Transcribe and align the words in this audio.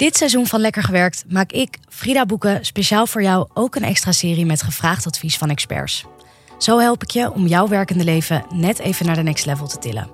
Dit 0.00 0.16
seizoen 0.16 0.46
van 0.46 0.60
Lekker 0.60 0.82
Gewerkt 0.82 1.24
maak 1.28 1.52
ik, 1.52 1.78
Frida 1.88 2.26
Boeken, 2.26 2.64
speciaal 2.64 3.06
voor 3.06 3.22
jou 3.22 3.48
ook 3.54 3.74
een 3.74 3.82
extra 3.82 4.12
serie 4.12 4.46
met 4.46 4.62
gevraagd 4.62 5.06
advies 5.06 5.38
van 5.38 5.50
experts. 5.50 6.04
Zo 6.58 6.78
help 6.78 7.02
ik 7.02 7.10
je 7.10 7.32
om 7.32 7.46
jouw 7.46 7.68
werkende 7.68 8.04
leven 8.04 8.44
net 8.54 8.78
even 8.78 9.06
naar 9.06 9.14
de 9.14 9.22
next 9.22 9.46
level 9.46 9.66
te 9.66 9.78
tillen. 9.78 10.10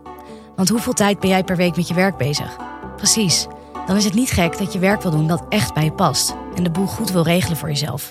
Want 0.57 0.69
hoeveel 0.69 0.93
tijd 0.93 1.21
ben 1.21 1.29
jij 1.29 1.45
per 1.45 1.57
week 1.57 1.77
met 1.77 1.89
je 1.89 1.95
werk 1.95 2.17
bezig? 2.17 2.57
Precies, 2.97 3.47
dan 3.87 3.97
is 3.97 4.05
het 4.05 4.15
niet 4.15 4.31
gek 4.31 4.59
dat 4.59 4.73
je 4.73 4.79
werk 4.79 5.03
wil 5.03 5.11
doen 5.11 5.27
dat 5.27 5.45
echt 5.49 5.75
bij 5.75 5.85
je 5.85 5.93
past 5.93 6.35
en 6.55 6.63
de 6.63 6.71
boel 6.71 6.87
goed 6.87 7.11
wil 7.11 7.23
regelen 7.23 7.57
voor 7.57 7.69
jezelf. 7.69 8.11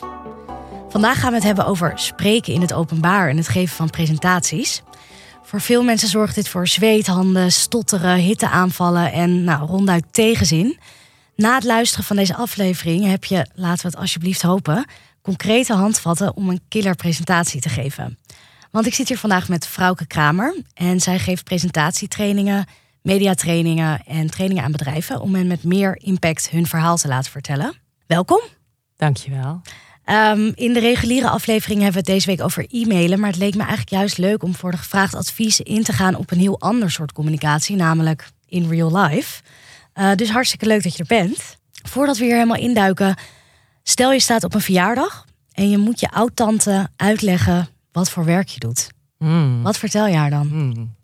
Vandaag 0.89 1.19
gaan 1.19 1.29
we 1.29 1.35
het 1.35 1.45
hebben 1.45 1.65
over 1.65 1.91
spreken 1.95 2.53
in 2.53 2.61
het 2.61 2.73
openbaar 2.73 3.29
en 3.29 3.37
het 3.37 3.47
geven 3.47 3.75
van 3.75 3.89
presentaties. 3.89 4.81
Voor 5.43 5.61
veel 5.61 5.83
mensen 5.83 6.07
zorgt 6.07 6.35
dit 6.35 6.47
voor 6.47 6.67
zweethanden, 6.67 7.51
stotteren, 7.51 8.17
hitteaanvallen 8.17 9.11
en 9.11 9.43
nou, 9.43 9.65
ronduit 9.65 10.05
tegenzin. 10.11 10.79
Na 11.35 11.55
het 11.55 11.63
luisteren 11.63 12.05
van 12.05 12.15
deze 12.15 12.35
aflevering 12.35 13.05
heb 13.05 13.23
je, 13.23 13.47
laten 13.53 13.81
we 13.81 13.87
het 13.87 13.97
alsjeblieft 13.97 14.41
hopen, 14.41 14.85
concrete 15.21 15.73
handvatten 15.73 16.35
om 16.35 16.49
een 16.49 16.61
killer 16.67 16.95
presentatie 16.95 17.61
te 17.61 17.69
geven. 17.69 18.17
Want 18.71 18.85
ik 18.85 18.93
zit 18.93 19.07
hier 19.07 19.17
vandaag 19.17 19.49
met 19.49 19.67
Frauke 19.67 20.05
Kramer 20.05 20.61
en 20.73 20.99
zij 20.99 21.19
geeft 21.19 21.43
presentatietrainingen, 21.43 22.65
mediatrainingen 23.01 24.05
en 24.05 24.29
trainingen 24.29 24.63
aan 24.63 24.71
bedrijven 24.71 25.21
om 25.21 25.35
hen 25.35 25.47
met 25.47 25.63
meer 25.63 25.97
impact 25.97 26.49
hun 26.49 26.67
verhaal 26.67 26.97
te 26.97 27.07
laten 27.07 27.31
vertellen. 27.31 27.73
Welkom. 28.07 28.41
Dankjewel. 28.97 29.61
Um, 30.05 30.51
in 30.55 30.73
de 30.73 30.79
reguliere 30.79 31.29
aflevering 31.29 31.81
hebben 31.81 32.03
we 32.03 32.11
het 32.11 32.17
deze 32.17 32.27
week 32.27 32.41
over 32.41 32.65
e-mailen, 32.69 33.19
maar 33.19 33.29
het 33.29 33.39
leek 33.39 33.53
me 33.53 33.59
eigenlijk 33.59 33.89
juist 33.89 34.17
leuk 34.17 34.43
om 34.43 34.55
voor 34.55 34.71
de 34.71 34.77
gevraagd 34.77 35.15
advies 35.15 35.59
in 35.59 35.83
te 35.83 35.93
gaan 35.93 36.15
op 36.15 36.31
een 36.31 36.39
heel 36.39 36.59
ander 36.59 36.91
soort 36.91 37.11
communicatie, 37.11 37.75
namelijk 37.75 38.27
in 38.47 38.69
real 38.69 38.97
life. 38.97 39.41
Uh, 39.95 40.13
dus 40.15 40.29
hartstikke 40.29 40.65
leuk 40.65 40.83
dat 40.83 40.95
je 40.95 40.99
er 40.99 41.23
bent. 41.23 41.57
Voordat 41.83 42.17
we 42.17 42.23
hier 42.23 42.33
helemaal 42.33 42.57
induiken, 42.57 43.15
stel 43.83 44.11
je 44.11 44.19
staat 44.19 44.43
op 44.43 44.53
een 44.53 44.61
verjaardag 44.61 45.25
en 45.51 45.69
je 45.69 45.77
moet 45.77 45.99
je 45.99 46.09
oud-tante 46.11 46.89
uitleggen 46.95 47.67
wat 47.91 48.09
voor 48.09 48.25
werk 48.25 48.47
je 48.47 48.59
doet. 48.59 48.89
Hmm. 49.17 49.63
Wat 49.63 49.77
vertel 49.77 50.07
je 50.07 50.15
haar 50.15 50.29
dan? 50.29 50.47
Hmm. 50.47 50.95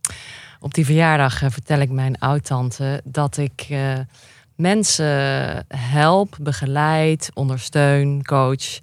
Op 0.60 0.74
die 0.74 0.86
verjaardag 0.86 1.42
uh, 1.42 1.50
vertel 1.50 1.80
ik 1.80 1.90
mijn 1.90 2.20
oud-tante 2.20 3.02
dat 3.04 3.38
ik 3.38 3.68
uh, 3.70 4.00
mensen 4.56 5.06
help, 5.68 6.38
begeleid, 6.42 7.30
ondersteun, 7.34 8.24
coach 8.24 8.80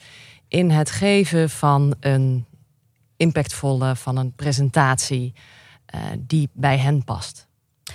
in 0.49 0.71
het 0.71 0.91
geven 0.91 1.51
van 1.51 1.95
een 2.01 2.47
impactvolle, 3.17 3.97
van 3.97 4.17
een 4.17 4.33
presentatie 4.33 5.33
uh, 5.95 6.01
die 6.19 6.49
bij 6.53 6.79
hen 6.79 7.05
past. 7.05 7.48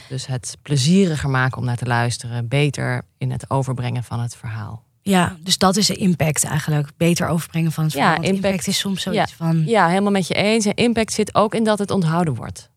Dus 0.10 0.26
het 0.26 0.58
plezieriger 0.62 1.30
maken 1.30 1.58
om 1.58 1.66
naar 1.66 1.78
te 1.78 1.86
luisteren, 1.86 2.48
beter 2.48 3.02
in 3.18 3.32
het 3.32 3.50
overbrengen 3.50 4.04
van 4.04 4.20
het 4.20 4.36
verhaal. 4.36 4.84
Ja, 5.02 5.38
dus 5.40 5.58
dat 5.58 5.78
is 5.78 5.88
de 5.88 5.96
impact 5.96 6.44
eigenlijk. 6.44 6.90
Beter 6.98 7.28
overbrengen 7.28 7.72
van 7.72 7.84
het 7.84 7.94
verhaal. 7.94 8.12
Ja, 8.12 8.22
impact, 8.22 8.36
impact, 8.36 8.68
is 8.68 8.78
soms 8.78 9.02
zoiets 9.02 9.32
ja, 9.32 9.38
van. 9.38 9.66
Ja, 9.66 9.88
helemaal 9.88 10.12
met 10.12 10.28
je 10.28 10.34
eens. 10.34 10.66
En 10.66 10.74
impact 10.74 11.14
zit 11.14 11.36
ook 11.36 11.56
in 11.56 11.64
dat 11.64 11.80
het 11.80 11.92
onthouden 11.92 12.36
wordt. 12.36 12.70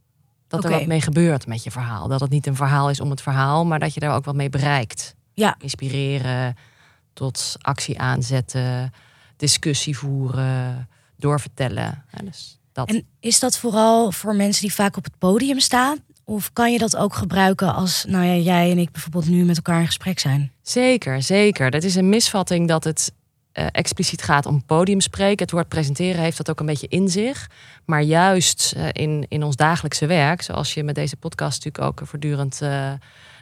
Dat 0.49 0.65
er 0.65 0.71
wat 0.71 0.87
mee 0.87 1.01
gebeurt 1.01 1.47
met 1.47 1.65
je 1.65 1.71
verhaal. 1.71 2.09
Dat 2.09 2.21
het 2.21 2.31
niet 2.31 2.47
een 2.47 2.57
verhaal 2.57 2.91
is 2.91 3.01
om 3.01 3.11
het 3.11 3.21
verhaal, 3.21 3.65
maar 3.65 3.79
dat 3.79 3.95
je 3.95 4.01
daar 4.01 4.15
ook 4.15 4.25
wat 4.25 4.35
mee 4.35 4.49
bereikt. 4.49 5.15
Ja. 5.33 5.57
Inspireren, 5.59 6.57
tot 7.13 7.57
actie 7.61 8.01
aanzetten, 8.01 8.93
discussie 9.37 9.99
voeren, 9.99 10.89
doorvertellen. 11.17 12.05
Ja, 12.13 12.25
dus 12.25 12.59
dat. 12.73 12.89
En 12.89 13.07
is 13.21 13.41
dat 13.41 13.59
vooral 13.59 14.13
voor 14.13 14.35
mensen 14.35 14.63
die 14.63 14.75
vaak 14.75 14.97
op 14.97 15.05
het 15.05 15.19
podium 15.19 15.61
staan? 15.61 15.99
Of 16.29 16.53
kan 16.53 16.73
je 16.73 16.79
dat 16.79 16.97
ook 16.97 17.15
gebruiken 17.15 17.75
als 17.75 18.05
nou 18.09 18.25
ja, 18.25 18.35
jij 18.35 18.71
en 18.71 18.79
ik 18.79 18.93
bijvoorbeeld 18.93 19.29
nu 19.29 19.45
met 19.45 19.57
elkaar 19.57 19.81
in 19.81 19.87
gesprek 19.87 20.19
zijn? 20.19 20.53
Zeker, 20.63 21.23
zeker. 21.23 21.71
Dat 21.71 21.83
is 21.83 21.95
een 21.95 22.09
misvatting 22.09 22.69
dat 22.69 22.85
het 22.85 23.13
uh, 23.59 23.67
expliciet 23.73 24.23
gaat 24.23 24.47
om 24.47 24.65
podiumspreken. 24.65 25.43
Het 25.43 25.51
woord 25.51 25.69
presenteren 25.69 26.21
heeft 26.23 26.37
dat 26.37 26.51
ook 26.51 26.61
een 26.61 26.67
beetje 26.67 26.89
in 26.89 27.09
zich. 27.09 27.51
Maar 27.85 28.03
juist 28.03 28.75
uh, 28.77 28.89
in, 28.93 29.27
in 29.29 29.43
ons 29.43 29.57
dagelijkse 29.57 30.07
werk, 30.07 30.43
zoals 30.43 30.75
je 30.75 30.85
met 30.85 30.95
deze 30.95 31.17
podcast 31.17 31.65
natuurlijk 31.65 32.01
ook 32.01 32.09
voortdurend 32.09 32.61
uh, 32.63 32.93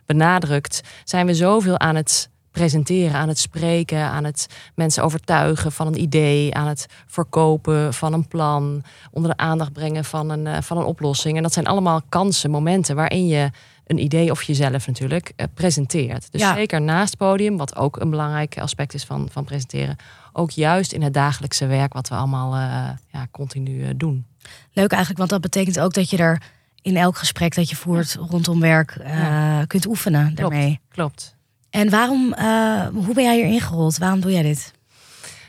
benadrukt, 0.06 0.80
zijn 1.04 1.26
we 1.26 1.34
zoveel 1.34 1.78
aan 1.78 1.96
het 1.96 2.28
presenteren, 2.54 3.14
aan 3.14 3.28
het 3.28 3.38
spreken, 3.38 4.00
aan 4.00 4.24
het 4.24 4.46
mensen 4.74 5.02
overtuigen 5.04 5.72
van 5.72 5.86
een 5.86 6.00
idee, 6.00 6.54
aan 6.54 6.66
het 6.66 6.86
verkopen 7.06 7.94
van 7.94 8.12
een 8.12 8.28
plan, 8.28 8.82
onder 9.10 9.30
de 9.30 9.36
aandacht 9.36 9.72
brengen 9.72 10.04
van 10.04 10.30
een, 10.30 10.46
uh, 10.46 10.56
van 10.60 10.76
een 10.78 10.84
oplossing. 10.84 11.36
En 11.36 11.42
dat 11.42 11.52
zijn 11.52 11.66
allemaal 11.66 12.00
kansen, 12.08 12.50
momenten 12.50 12.96
waarin 12.96 13.26
je 13.26 13.50
een 13.86 13.98
idee 13.98 14.30
of 14.30 14.42
jezelf 14.42 14.86
natuurlijk 14.86 15.32
uh, 15.36 15.46
presenteert. 15.54 16.32
Dus 16.32 16.40
Ja. 16.40 16.54
zeker 16.54 16.80
naast 16.80 17.16
podium, 17.16 17.56
wat 17.56 17.76
ook 17.76 18.00
een 18.00 18.10
belangrijk 18.10 18.58
aspect 18.58 18.94
is 18.94 19.04
van, 19.04 19.28
van 19.32 19.44
presenteren, 19.44 19.96
ook 20.32 20.50
juist 20.50 20.92
in 20.92 21.02
het 21.02 21.14
dagelijkse 21.14 21.66
werk 21.66 21.92
wat 21.92 22.08
we 22.08 22.14
allemaal 22.14 22.54
uh, 22.54 22.88
ja, 23.12 23.26
continu 23.30 23.96
doen. 23.96 24.26
Leuk 24.72 24.90
eigenlijk, 24.90 25.18
want 25.18 25.30
dat 25.30 25.40
betekent 25.40 25.80
ook 25.80 25.92
dat 25.94 26.10
je 26.10 26.16
er 26.16 26.42
in 26.82 26.96
elk 26.96 27.16
gesprek 27.16 27.54
dat 27.54 27.68
je 27.70 27.76
voert 27.76 28.14
rondom 28.14 28.60
werk 28.60 28.96
uh, 29.00 29.08
Ja. 29.08 29.64
kunt 29.64 29.86
oefenen 29.86 30.34
daarmee. 30.34 30.80
Klopt. 30.88 31.36
En 31.74 31.90
waarom, 31.90 32.34
uh, 32.38 32.86
hoe 32.86 33.14
ben 33.14 33.24
jij 33.24 33.36
hier 33.36 33.44
ingerold? 33.44 33.98
Waarom 33.98 34.20
doe 34.20 34.32
jij 34.32 34.42
dit? 34.42 34.72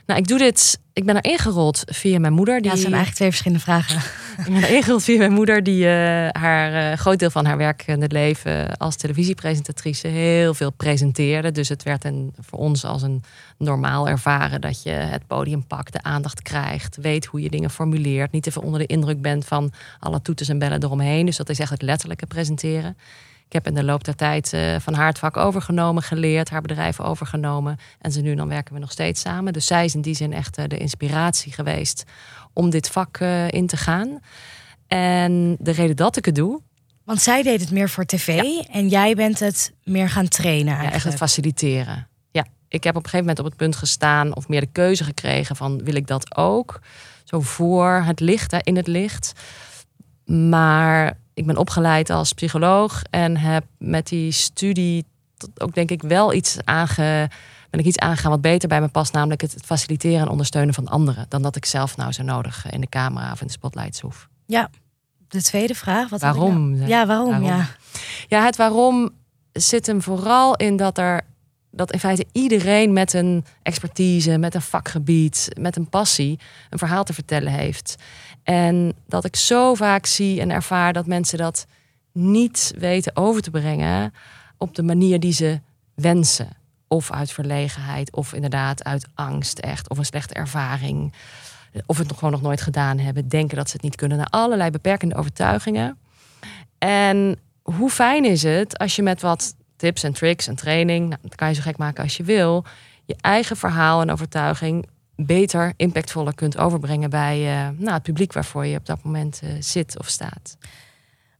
Nou, 0.05 0.19
ik 0.19 0.27
doe 0.27 0.37
dit. 0.37 0.79
Ik 0.93 1.05
ben 1.05 1.15
er 1.15 1.31
ingerold 1.31 1.83
via 1.85 2.19
mijn 2.19 2.33
moeder. 2.33 2.55
Die... 2.55 2.65
Ja, 2.65 2.71
het 2.71 2.79
zijn 2.79 2.93
eigenlijk 2.93 3.15
twee 3.15 3.29
verschillende 3.29 3.63
vragen. 3.63 3.97
ik 4.45 4.53
ben 4.53 4.63
er 4.63 4.75
ingerold 4.75 5.03
via 5.03 5.17
mijn 5.17 5.31
moeder, 5.31 5.63
die 5.63 5.83
uh, 5.83 5.89
haar 6.31 6.91
uh, 6.91 6.97
groot 6.97 7.19
deel 7.19 7.29
van 7.29 7.45
haar 7.45 7.57
werk 7.57 7.83
in 7.87 8.01
het 8.01 8.11
leven 8.11 8.77
als 8.77 8.95
televisiepresentatrice 8.95 10.07
heel 10.07 10.53
veel 10.53 10.71
presenteerde. 10.71 11.51
Dus 11.51 11.69
het 11.69 11.83
werd 11.83 12.05
een, 12.05 12.33
voor 12.39 12.59
ons 12.59 12.85
als 12.85 13.01
een 13.01 13.23
normaal 13.57 14.07
ervaren 14.07 14.61
dat 14.61 14.83
je 14.83 14.89
het 14.89 15.27
podium 15.27 15.67
pakt, 15.67 15.93
de 15.93 16.03
aandacht 16.03 16.41
krijgt, 16.41 16.97
weet 17.01 17.25
hoe 17.25 17.41
je 17.41 17.49
dingen 17.49 17.69
formuleert, 17.69 18.31
niet 18.31 18.43
te 18.43 18.51
veel 18.51 18.61
onder 18.61 18.79
de 18.79 18.85
indruk 18.85 19.21
bent 19.21 19.45
van 19.45 19.71
alle 19.99 20.21
toeters 20.21 20.49
en 20.49 20.59
bellen 20.59 20.83
eromheen. 20.83 21.25
Dus 21.25 21.37
dat 21.37 21.49
is 21.49 21.59
echt 21.59 21.71
het 21.71 21.81
letterlijke 21.81 22.25
presenteren. 22.25 22.97
Ik 23.47 23.53
heb 23.53 23.67
in 23.67 23.73
de 23.73 23.83
loop 23.83 24.03
der 24.03 24.15
tijd 24.15 24.53
uh, 24.53 24.75
van 24.79 24.93
haar 24.93 25.07
het 25.07 25.19
vak 25.19 25.37
overgenomen, 25.37 26.03
geleerd, 26.03 26.49
haar 26.49 26.61
bedrijf 26.61 26.99
overgenomen. 26.99 27.77
En 27.99 28.11
ze 28.11 28.21
nu 28.21 28.35
dan 28.35 28.47
werken 28.47 28.73
we 28.73 28.79
nog 28.79 28.91
steeds 28.91 29.21
samen. 29.21 29.53
Dus 29.53 29.65
zij 29.65 29.85
is 29.85 29.95
in 29.95 30.01
die 30.01 30.15
zin 30.15 30.33
echt 30.33 30.57
uh, 30.57 30.65
de 30.67 30.77
inspiratie 30.77 31.51
geweest 31.51 32.03
om 32.53 32.69
dit 32.69 32.89
vak 32.89 33.19
uh, 33.19 33.51
in 33.51 33.67
te 33.67 33.77
gaan. 33.77 34.19
En 34.87 35.55
de 35.59 35.71
reden 35.71 35.95
dat 35.95 36.17
ik 36.17 36.25
het 36.25 36.35
doe. 36.35 36.61
Want 37.03 37.21
zij 37.21 37.43
deed 37.43 37.59
het 37.59 37.71
meer 37.71 37.89
voor 37.89 38.05
tv 38.05 38.41
ja. 38.41 38.63
en 38.71 38.87
jij 38.87 39.15
bent 39.15 39.39
het 39.39 39.73
meer 39.83 40.09
gaan 40.09 40.27
trainen. 40.27 40.73
Eigenlijk. 40.73 40.89
Ja, 40.89 40.95
echt 40.95 41.03
het 41.03 41.15
faciliteren. 41.15 42.07
Ja, 42.31 42.45
ik 42.67 42.83
heb 42.83 42.95
op 42.95 43.03
een 43.03 43.09
gegeven 43.09 43.19
moment 43.19 43.39
op 43.39 43.45
het 43.45 43.55
punt 43.55 43.75
gestaan 43.75 44.35
of 44.35 44.47
meer 44.47 44.61
de 44.61 44.71
keuze 44.71 45.03
gekregen 45.03 45.55
van 45.55 45.83
wil 45.83 45.95
ik 45.95 46.07
dat 46.07 46.35
ook? 46.35 46.79
Zo 47.23 47.41
voor 47.41 48.03
het 48.05 48.19
licht, 48.19 48.53
in 48.53 48.75
het 48.75 48.87
licht. 48.87 49.31
Maar 50.25 51.17
ik 51.35 51.45
ben 51.45 51.57
opgeleid 51.57 52.09
als 52.09 52.33
psycholoog 52.33 53.01
en 53.09 53.37
heb 53.37 53.65
met 53.77 54.07
die 54.07 54.31
studie 54.31 55.05
ook 55.57 55.73
denk 55.73 55.91
ik 55.91 56.01
wel 56.01 56.33
iets 56.33 56.57
aange, 56.63 57.29
ben 57.69 57.79
ik 57.79 57.85
iets 57.85 57.97
aangegaan 57.97 58.31
wat 58.31 58.41
beter 58.41 58.69
bij 58.69 58.81
me 58.81 58.87
past, 58.87 59.13
namelijk 59.13 59.41
het 59.41 59.55
faciliteren 59.65 60.19
en 60.19 60.27
ondersteunen 60.27 60.73
van 60.73 60.87
anderen, 60.87 61.25
dan 61.29 61.41
dat 61.41 61.55
ik 61.55 61.65
zelf 61.65 61.97
nou 61.97 62.11
zo 62.11 62.23
nodig 62.23 62.69
in 62.69 62.81
de 62.81 62.89
camera 62.89 63.31
of 63.31 63.41
in 63.41 63.47
de 63.47 63.53
spotlights 63.53 63.99
hoef. 63.99 64.27
Ja, 64.45 64.69
de 65.27 65.41
tweede 65.41 65.75
vraag. 65.75 66.09
Wat 66.09 66.21
waarom? 66.21 66.71
Nou? 66.71 66.89
Ja, 66.89 67.05
waarom? 67.05 67.29
waarom? 67.29 67.47
Ja. 67.47 67.67
ja, 68.27 68.43
het 68.43 68.55
waarom 68.55 69.09
zit 69.51 69.85
hem 69.85 70.01
vooral 70.01 70.55
in 70.55 70.77
dat 70.77 70.97
er 70.97 71.21
dat 71.75 71.91
in 71.91 71.99
feite 71.99 72.25
iedereen 72.31 72.93
met 72.93 73.13
een 73.13 73.45
expertise, 73.61 74.37
met 74.37 74.55
een 74.55 74.61
vakgebied, 74.61 75.49
met 75.59 75.75
een 75.75 75.89
passie 75.89 76.39
een 76.69 76.77
verhaal 76.77 77.03
te 77.03 77.13
vertellen 77.13 77.51
heeft. 77.51 77.95
En 78.45 78.93
dat 79.07 79.25
ik 79.25 79.35
zo 79.35 79.73
vaak 79.73 80.05
zie 80.05 80.41
en 80.41 80.51
ervaar 80.51 80.93
dat 80.93 81.05
mensen 81.05 81.37
dat 81.37 81.65
niet 82.11 82.73
weten 82.77 83.15
over 83.15 83.41
te 83.41 83.49
brengen 83.49 84.13
op 84.57 84.75
de 84.75 84.83
manier 84.83 85.19
die 85.19 85.33
ze 85.33 85.59
wensen. 85.93 86.49
Of 86.87 87.11
uit 87.11 87.31
verlegenheid, 87.31 88.11
of 88.11 88.33
inderdaad 88.33 88.83
uit 88.83 89.07
angst 89.13 89.59
echt, 89.59 89.89
of 89.89 89.97
een 89.97 90.05
slechte 90.05 90.33
ervaring. 90.33 91.13
Of 91.85 91.97
het 91.97 92.13
gewoon 92.13 92.31
nog 92.31 92.41
nooit 92.41 92.61
gedaan 92.61 92.99
hebben, 92.99 93.27
denken 93.27 93.57
dat 93.57 93.67
ze 93.67 93.73
het 93.73 93.83
niet 93.83 93.95
kunnen. 93.95 94.17
Naar 94.17 94.27
allerlei 94.29 94.69
beperkende 94.69 95.15
overtuigingen. 95.15 95.97
En 96.77 97.39
hoe 97.61 97.89
fijn 97.89 98.25
is 98.25 98.43
het 98.43 98.77
als 98.77 98.95
je 98.95 99.01
met 99.01 99.21
wat 99.21 99.55
tips 99.75 100.03
en 100.03 100.13
tricks 100.13 100.47
en 100.47 100.55
training, 100.55 101.09
nou, 101.09 101.21
dat 101.21 101.35
kan 101.35 101.47
je 101.47 101.53
zo 101.53 101.61
gek 101.61 101.77
maken 101.77 102.03
als 102.03 102.17
je 102.17 102.23
wil, 102.23 102.65
je 103.05 103.15
eigen 103.21 103.57
verhaal 103.57 104.01
en 104.01 104.11
overtuiging 104.11 104.87
beter, 105.15 105.73
impactvoller 105.77 106.35
kunt 106.35 106.57
overbrengen 106.57 107.09
bij 107.09 107.39
uh, 107.39 107.69
nou, 107.77 107.93
het 107.93 108.03
publiek 108.03 108.33
waarvoor 108.33 108.65
je 108.65 108.77
op 108.77 108.85
dat 108.85 109.03
moment 109.03 109.41
uh, 109.43 109.49
zit 109.59 109.99
of 109.99 110.07
staat. 110.07 110.57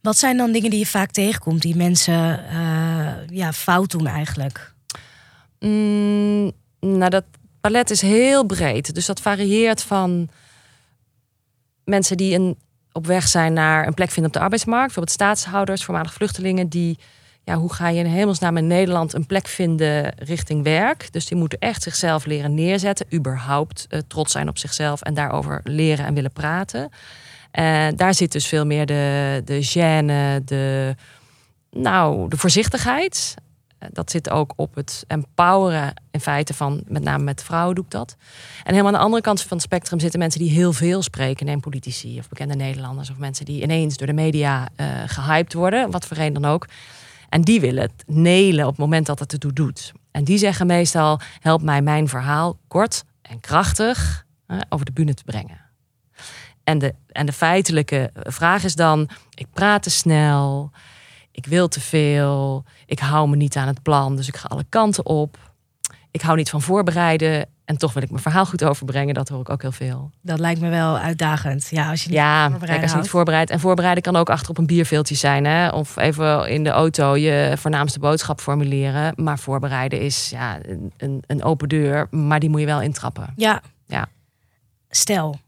Wat 0.02 0.18
zijn 0.18 0.38
dan 0.38 0.52
dingen 0.52 0.70
die 0.70 0.80
je 0.80 0.86
vaak 0.86 1.12
tegenkomt 1.12 1.62
die 1.62 1.76
mensen 1.76 2.46
uh, 2.52 3.28
ja, 3.28 3.54
fout 3.54 3.92
doen 3.92 4.08
eigenlijk? 4.08 4.74
Mm, 5.60 6.52
nou, 6.80 7.10
dat 7.10 7.24
palet 7.62 7.90
is 7.90 8.02
heel 8.02 8.46
breed. 8.46 8.94
Dus 8.94 9.06
dat 9.06 9.22
varieert 9.22 9.82
van 9.82 10.30
mensen 11.84 12.18
die 12.18 12.36
een, 12.36 12.58
op 12.92 13.06
weg 13.06 13.28
zijn 13.28 13.54
naar 13.54 13.88
een 13.88 13.94
plek 13.94 14.12
vinden 14.12 14.32
op 14.32 14.38
de 14.38 14.44
arbeidsmarkt. 14.44 14.86
Bijvoorbeeld 14.86 15.16
staatshouders, 15.16 15.84
voormalig 15.84 16.14
vluchtelingen 16.14 16.70
die 16.70 16.98
ja, 17.46 17.56
hoe 17.56 17.74
ga 17.74 17.88
je 17.88 18.00
in 18.00 18.06
hemelsnaam 18.06 18.58
in 18.58 18.68
Nederland 18.68 19.14
een 19.14 19.26
plek 19.26 19.48
vinden 19.48 20.14
richting 20.18 20.64
werk? 20.64 21.12
Dus 21.12 21.26
die 21.26 21.38
moeten 21.38 21.60
echt 21.60 21.84
zichzelf 21.84 22.26
leren 22.26 22.54
neerzetten, 22.54 23.06
überhaupt 23.14 23.88
uh, 23.90 24.00
trots 24.08 24.32
zijn 24.32 24.50
op 24.50 24.58
zichzelf 24.58 25.02
en 25.02 25.14
daarover 25.14 25.60
leren 25.64 26.06
en 26.06 26.14
willen 26.14 26.32
praten. 26.32 26.90
En 27.52 27.96
daar 27.96 28.14
zit 28.14 28.32
dus 28.32 28.48
veel 28.48 28.66
meer 28.66 28.86
de, 28.86 29.42
de 29.46 29.64
gêne, 29.64 30.44
de, 30.44 30.96
nou, 31.72 32.30
de 32.30 32.38
voorzichtigheid. 32.38 33.34
Eh, 33.78 33.90
dat 33.92 34.12
zit 34.12 34.30
ook 34.30 34.54
op 34.56 34.76
het 34.76 35.04
empoweren 35.08 35.94
in 36.12 36.22
feite 36.22 36.54
van, 36.54 36.84
met 36.88 37.04
name 37.04 37.24
met 37.24 37.44
vrouwen 37.44 37.76
doe 37.76 37.84
ik 37.84 37.92
dat. 37.92 38.16
En 38.64 38.72
helemaal 38.72 38.92
aan 38.94 39.00
de 39.00 39.06
andere 39.06 39.22
kant 39.22 39.42
van 39.42 39.58
het 39.58 39.66
spectrum 39.66 40.00
zitten 40.00 40.20
mensen 40.20 40.40
die 40.40 40.52
heel 40.52 40.74
veel 40.74 41.02
spreken. 41.02 41.46
Neem 41.46 41.60
politici 41.60 42.20
of 42.20 42.30
bekende 42.30 42.56
Nederlanders 42.56 43.10
of 43.10 43.18
mensen 43.18 43.46
die 43.46 43.62
ineens 43.62 43.98
door 43.98 44.08
de 44.08 44.14
media 44.14 44.68
gehyped 45.06 45.54
worden, 45.54 45.92
wat 45.92 46.06
voor 46.06 46.18
reden 46.18 46.42
dan 46.42 46.52
ook. 46.52 46.68
En 47.36 47.42
die 47.42 47.60
willen 47.60 47.82
het 47.82 48.04
nelen 48.08 48.66
op 48.66 48.72
het 48.72 48.80
moment 48.80 49.06
dat 49.06 49.20
het 49.20 49.34
ertoe 49.34 49.54
doet. 49.54 49.92
En 50.12 50.24
die 50.24 50.38
zeggen 50.38 50.68
meestal: 50.68 51.20
help 51.40 51.62
mij 51.62 51.82
mijn 51.82 52.08
verhaal 52.08 52.60
kort 52.68 53.04
en 53.22 53.40
krachtig 53.40 54.26
over 54.70 54.86
de 54.86 54.92
bühne 54.92 55.14
te 55.14 55.24
brengen. 55.24 55.62
En 56.64 56.80
de, 56.80 56.94
en 57.08 57.26
de 57.26 57.32
feitelijke 57.32 58.12
vraag 58.14 58.64
is 58.64 58.76
dan: 58.76 59.10
ik 59.34 59.48
praat 59.54 59.84
te 59.84 59.90
snel, 59.90 60.72
ik 61.32 61.46
wil 61.46 61.68
te 61.68 61.82
veel, 61.82 62.64
ik 62.86 63.00
hou 63.00 63.30
me 63.30 63.36
niet 63.36 63.56
aan 63.56 63.68
het 63.68 63.82
plan, 63.82 64.16
dus 64.16 64.28
ik 64.28 64.38
ga 64.38 64.48
alle 64.48 64.66
kanten 64.70 65.06
op. 65.06 65.54
Ik 66.12 66.22
hou 66.22 66.38
niet 66.38 66.50
van 66.50 66.62
voorbereiden 66.62 67.50
en 67.66 67.78
toch 67.78 67.94
wil 67.94 68.04
ik 68.04 68.10
mijn 68.10 68.22
verhaal 68.22 68.46
goed 68.46 68.64
overbrengen. 68.64 69.14
Dat 69.14 69.30
hoor 69.30 69.40
ik 69.40 69.50
ook 69.50 69.62
heel 69.62 69.72
veel. 69.72 70.12
Dat 70.22 70.40
lijkt 70.40 70.62
me 70.62 70.70
wel 70.70 70.98
uitdagend. 70.98 71.68
Ja, 71.70 71.90
als 71.90 72.04
je 72.04 72.10
niet 72.10 72.18
ja, 72.18 72.50
kijk, 72.50 72.82
als 72.82 72.92
je 72.92 72.98
niet 72.98 73.10
voorbereidt. 73.10 73.52
En 73.52 73.60
voorbereiden 73.60 74.04
kan 74.04 74.16
ook 74.16 74.30
achter 74.30 74.50
op 74.50 74.58
een 74.58 74.66
bierveeltje 74.66 75.16
zijn. 75.16 75.46
Hè? 75.46 75.70
Of 75.70 75.98
even 75.98 76.50
in 76.50 76.64
de 76.64 76.70
auto 76.70 77.16
je 77.16 77.54
voornaamste 77.58 78.00
boodschap 78.00 78.42
formuleren. 78.42 79.14
Maar 79.16 79.40
voorbereiden 79.40 80.02
is 80.02 80.30
ja, 80.30 80.58
een, 80.98 81.24
een 81.28 81.44
open 81.44 81.70
deur. 81.70 82.08
Maar 82.10 82.40
die 82.40 82.50
moet 82.50 82.60
je 82.60 82.66
wel 82.66 82.82
intrappen. 82.82 83.34
Ja. 83.36 83.62
ja. 83.86 84.08
Stel, 84.90 85.40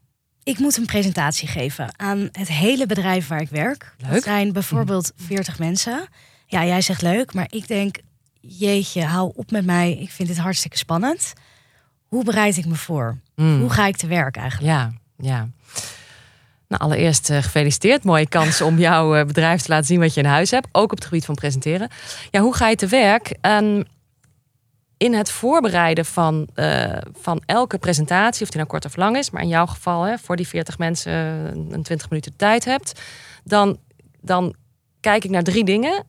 ik 0.44 0.60
moet 0.60 0.78
een 0.78 0.86
presentatie 0.86 1.48
geven 1.48 2.00
aan 2.00 2.30
het 2.32 2.48
hele 2.48 2.86
bedrijf 2.86 3.28
waar 3.28 3.42
ik 3.42 3.50
werk. 3.50 3.96
Leuk. 3.98 4.12
Dat 4.12 4.24
zijn 4.24 4.54
bijvoorbeeld 4.54 5.12
40 5.16 5.60
mensen. 5.60 6.08
Ja, 6.46 6.66
jij 6.66 6.82
zegt 6.82 7.02
leuk, 7.02 7.34
maar 7.34 7.48
ik 7.50 7.68
denk, 7.68 7.98
jeetje, 8.42 9.04
hou 9.04 9.32
op 9.36 9.52
met 9.52 9.66
mij. 9.66 9.92
Ik 9.92 10.12
vind 10.12 10.28
dit 10.28 10.38
hartstikke 10.38 10.78
spannend. 10.78 11.34
Hoe 12.08 12.24
bereid 12.24 12.58
ik 12.58 12.66
me 12.66 12.76
voor? 12.76 13.18
Mm. 13.36 13.60
Hoe 13.60 13.70
ga 13.70 13.88
ik 13.88 13.98
te 13.98 14.08
werk 14.08 14.38
eigenlijk? 14.38 14.74
Ja, 14.74 14.92
ja. 15.18 15.48
Nou, 16.68 16.82
allereerst 16.82 17.30
uh, 17.30 17.38
gefeliciteerd. 17.38 18.04
Mooie 18.04 18.28
kans 18.28 18.62
om 18.62 18.78
jouw 18.78 19.18
uh, 19.18 19.26
bedrijf 19.26 19.62
te 19.62 19.70
laten 19.70 19.86
zien 19.86 20.00
wat 20.00 20.14
je 20.14 20.22
in 20.22 20.26
huis 20.26 20.52
hebt. 20.52 20.68
Ook 20.72 20.92
op 20.92 20.98
het 20.98 21.06
gebied 21.06 21.26
van 21.26 21.36
presenteren. 21.36 21.90
Ja, 22.32 22.42
hoe 22.42 22.56
ga 22.56 22.68
je 22.68 22.76
te 22.76 22.88
werk? 22.88 23.38
Um, 23.42 23.84
in 24.98 25.14
het 25.14 25.32
voorbereiden 25.32 26.06
van, 26.06 26.48
uh, 26.56 26.98
van 27.14 27.42
elke 27.46 27.78
presentatie, 27.78 28.42
of 28.42 28.48
die 28.48 28.58
nou 28.58 28.70
kort 28.70 28.86
of 28.86 28.96
lang 28.96 29.18
is, 29.18 29.30
maar 29.30 29.42
in 29.42 29.48
jouw 29.48 29.66
geval 29.66 30.04
hè, 30.04 30.18
voor 30.18 30.36
die 30.36 30.48
40 30.48 30.78
mensen 30.78 31.14
een 31.74 31.84
20 31.84 32.10
minuten 32.10 32.36
tijd 32.36 32.66
hebt, 32.66 33.02
dan, 33.44 33.78
dan 34.22 34.56
kijk 35.00 35.24
ik 35.24 35.30
naar 35.30 35.44
drie 35.44 35.64
dingen. 35.64 36.04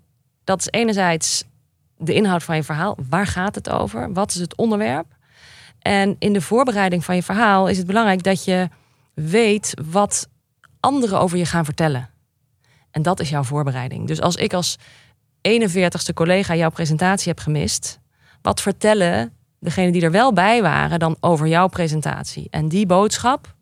Dat 0.45 0.61
is 0.61 0.69
enerzijds 0.71 1.45
de 1.97 2.15
inhoud 2.15 2.43
van 2.43 2.57
je 2.57 2.63
verhaal. 2.63 2.97
Waar 3.09 3.27
gaat 3.27 3.55
het 3.55 3.71
over? 3.71 4.13
Wat 4.13 4.31
is 4.31 4.41
het 4.41 4.57
onderwerp? 4.57 5.07
En 5.89 6.17
in 6.19 6.33
de 6.33 6.41
voorbereiding 6.41 7.05
van 7.05 7.15
je 7.15 7.23
verhaal 7.23 7.69
is 7.69 7.77
het 7.77 7.87
belangrijk 7.87 8.23
dat 8.23 8.45
je 8.45 8.69
weet 9.15 9.75
wat 9.91 10.29
anderen 10.81 11.21
over 11.21 11.39
je 11.39 11.47
gaan 11.47 11.65
vertellen. 11.65 12.11
En 12.91 13.03
dat 13.03 13.21
is 13.21 13.29
jouw 13.29 13.43
voorbereiding. 13.43 14.07
Dus 14.07 14.21
als 14.21 14.37
ik 14.37 14.53
als 14.53 14.77
41ste 15.49 16.15
collega 16.15 16.55
jouw 16.55 16.71
presentatie 16.71 17.29
heb 17.29 17.41
gemist, 17.41 17.99
wat 18.43 18.61
vertellen 18.61 19.33
degenen 19.61 19.93
die 19.93 20.03
er 20.03 20.11
wel 20.11 20.33
bij 20.33 20.63
waren 20.63 20.99
dan 20.99 21.17
over 21.21 21.47
jouw 21.47 21.67
presentatie? 21.67 22.47
En 22.51 22.69
die 22.69 22.87
boodschap, 22.87 23.55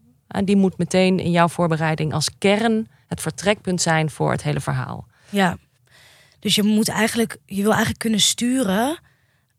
die 0.44 0.56
moet 0.56 0.79
meteen 0.79 1.19
in 1.19 1.31
jouw 1.31 1.49
voorbereiding 1.49 2.12
als 2.12 2.31
kern 2.38 2.88
het 3.06 3.20
vertrekpunt 3.20 3.82
zijn 3.82 4.11
voor 4.11 4.31
het 4.31 4.43
hele 4.43 4.61
verhaal. 4.61 5.06
Ja, 5.29 5.56
dus 6.38 6.55
je 6.55 6.62
moet 6.62 6.88
eigenlijk, 6.88 7.37
je 7.44 7.62
wil 7.62 7.70
eigenlijk 7.70 7.99
kunnen 7.99 8.20
sturen 8.20 8.99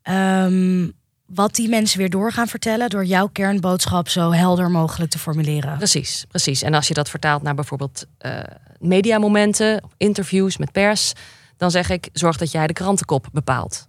um, 0.02 0.96
wat 1.34 1.54
die 1.54 1.68
mensen 1.68 1.98
weer 1.98 2.10
door 2.10 2.32
gaan 2.32 2.48
vertellen 2.48 2.90
door 2.90 3.04
jouw 3.04 3.26
kernboodschap 3.26 4.08
zo 4.08 4.30
helder 4.32 4.70
mogelijk 4.70 5.10
te 5.10 5.18
formuleren. 5.18 5.76
Precies, 5.76 6.24
precies. 6.28 6.62
En 6.62 6.74
als 6.74 6.88
je 6.88 6.94
dat 6.94 7.08
vertaalt 7.08 7.42
naar 7.42 7.54
bijvoorbeeld 7.54 8.06
uh, 8.20 8.40
mediamomenten, 8.78 9.84
interviews 9.96 10.56
met 10.56 10.72
pers, 10.72 11.12
dan 11.56 11.70
zeg 11.70 11.90
ik: 11.90 12.08
zorg 12.12 12.36
dat 12.36 12.50
jij 12.50 12.66
de 12.66 12.72
krantenkop 12.72 13.26
bepaalt. 13.32 13.88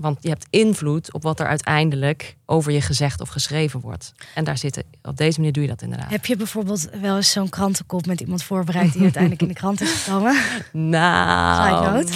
Want 0.00 0.22
je 0.22 0.28
hebt 0.28 0.46
invloed 0.50 1.12
op 1.12 1.22
wat 1.22 1.40
er 1.40 1.46
uiteindelijk 1.46 2.36
over 2.46 2.72
je 2.72 2.80
gezegd 2.80 3.20
of 3.20 3.28
geschreven 3.28 3.80
wordt. 3.80 4.12
En 4.34 4.44
daar 4.44 4.58
zitten, 4.58 4.84
op 5.02 5.16
deze 5.16 5.38
manier 5.38 5.52
doe 5.52 5.62
je 5.62 5.68
dat 5.68 5.82
inderdaad. 5.82 6.10
Heb 6.10 6.26
je 6.26 6.36
bijvoorbeeld 6.36 6.88
wel 7.00 7.16
eens 7.16 7.30
zo'n 7.30 7.48
krantenkop 7.48 8.06
met 8.06 8.20
iemand 8.20 8.42
voorbereid 8.42 8.92
die 8.92 9.02
uiteindelijk 9.02 9.42
in 9.42 9.48
de 9.48 9.54
krant 9.54 9.80
is 9.80 9.92
gekomen? 9.92 10.36
Nou, 10.72 12.06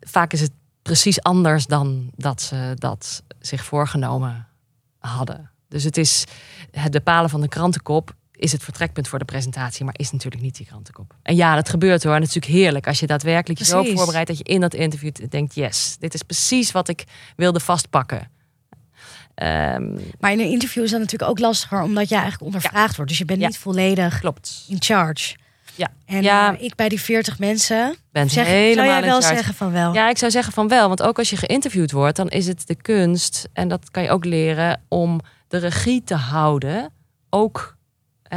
vaak 0.00 0.32
is 0.32 0.40
het 0.40 0.50
precies 0.84 1.22
anders 1.22 1.66
dan 1.66 2.10
dat 2.16 2.42
ze 2.42 2.72
dat 2.74 3.22
zich 3.38 3.64
voorgenomen 3.64 4.46
hadden. 4.98 5.50
Dus 5.68 5.84
het 5.84 5.96
is 5.96 6.24
het 6.70 6.92
bepalen 6.92 7.30
van 7.30 7.40
de 7.40 7.48
krantenkop 7.48 8.14
is 8.36 8.52
het 8.52 8.62
vertrekpunt 8.62 9.08
voor 9.08 9.18
de 9.18 9.24
presentatie, 9.24 9.84
maar 9.84 9.94
is 9.96 10.10
natuurlijk 10.10 10.42
niet 10.42 10.56
die 10.56 10.66
krantenkop. 10.66 11.14
En 11.22 11.36
ja, 11.36 11.54
dat 11.54 11.68
gebeurt 11.68 12.02
hoor. 12.02 12.14
En 12.14 12.20
het 12.20 12.28
is 12.28 12.34
natuurlijk 12.34 12.62
heerlijk 12.62 12.86
als 12.86 13.00
je 13.00 13.06
daadwerkelijk 13.06 13.58
je 13.58 13.64
zo 13.64 13.84
voorbereidt 13.84 14.28
dat 14.28 14.38
je 14.38 14.44
in 14.44 14.60
dat 14.60 14.74
interview 14.74 15.12
denkt: 15.28 15.54
yes, 15.54 15.96
dit 15.98 16.14
is 16.14 16.22
precies 16.22 16.72
wat 16.72 16.88
ik 16.88 17.04
wilde 17.36 17.60
vastpakken. 17.60 18.32
Um, 19.36 20.00
maar 20.20 20.32
in 20.32 20.40
een 20.40 20.50
interview 20.50 20.82
is 20.82 20.90
dat 20.90 21.00
natuurlijk 21.00 21.30
ook 21.30 21.38
lastiger, 21.38 21.82
omdat 21.82 22.08
je 22.08 22.14
eigenlijk 22.14 22.44
ondervraagd 22.44 22.96
wordt. 22.96 23.10
Dus 23.10 23.18
je 23.18 23.24
bent 23.24 23.40
niet 23.40 23.58
volledig 23.58 24.20
Klopt. 24.20 24.64
in 24.68 24.76
charge. 24.82 25.36
Ja. 25.74 25.88
En 26.06 26.22
ja. 26.22 26.52
Uh, 26.52 26.62
ik 26.62 26.74
bij 26.74 26.88
die 26.88 27.00
40 27.00 27.38
mensen. 27.38 27.96
Ben 28.12 28.30
zeg, 28.30 28.46
helemaal 28.46 28.84
zou 28.84 29.00
jij 29.00 29.10
wel 29.10 29.22
zeggen 29.22 29.54
van 29.54 29.72
wel? 29.72 29.94
Ja, 29.94 30.08
ik 30.08 30.18
zou 30.18 30.30
zeggen 30.30 30.52
van 30.52 30.68
wel. 30.68 30.88
Want 30.88 31.02
ook 31.02 31.18
als 31.18 31.30
je 31.30 31.36
geïnterviewd 31.36 31.92
wordt, 31.92 32.16
dan 32.16 32.28
is 32.28 32.46
het 32.46 32.66
de 32.66 32.74
kunst, 32.74 33.48
en 33.52 33.68
dat 33.68 33.90
kan 33.90 34.02
je 34.02 34.10
ook 34.10 34.24
leren, 34.24 34.80
om 34.88 35.20
de 35.48 35.58
regie 35.58 36.02
te 36.04 36.14
houden. 36.14 36.90
Ook 37.30 37.76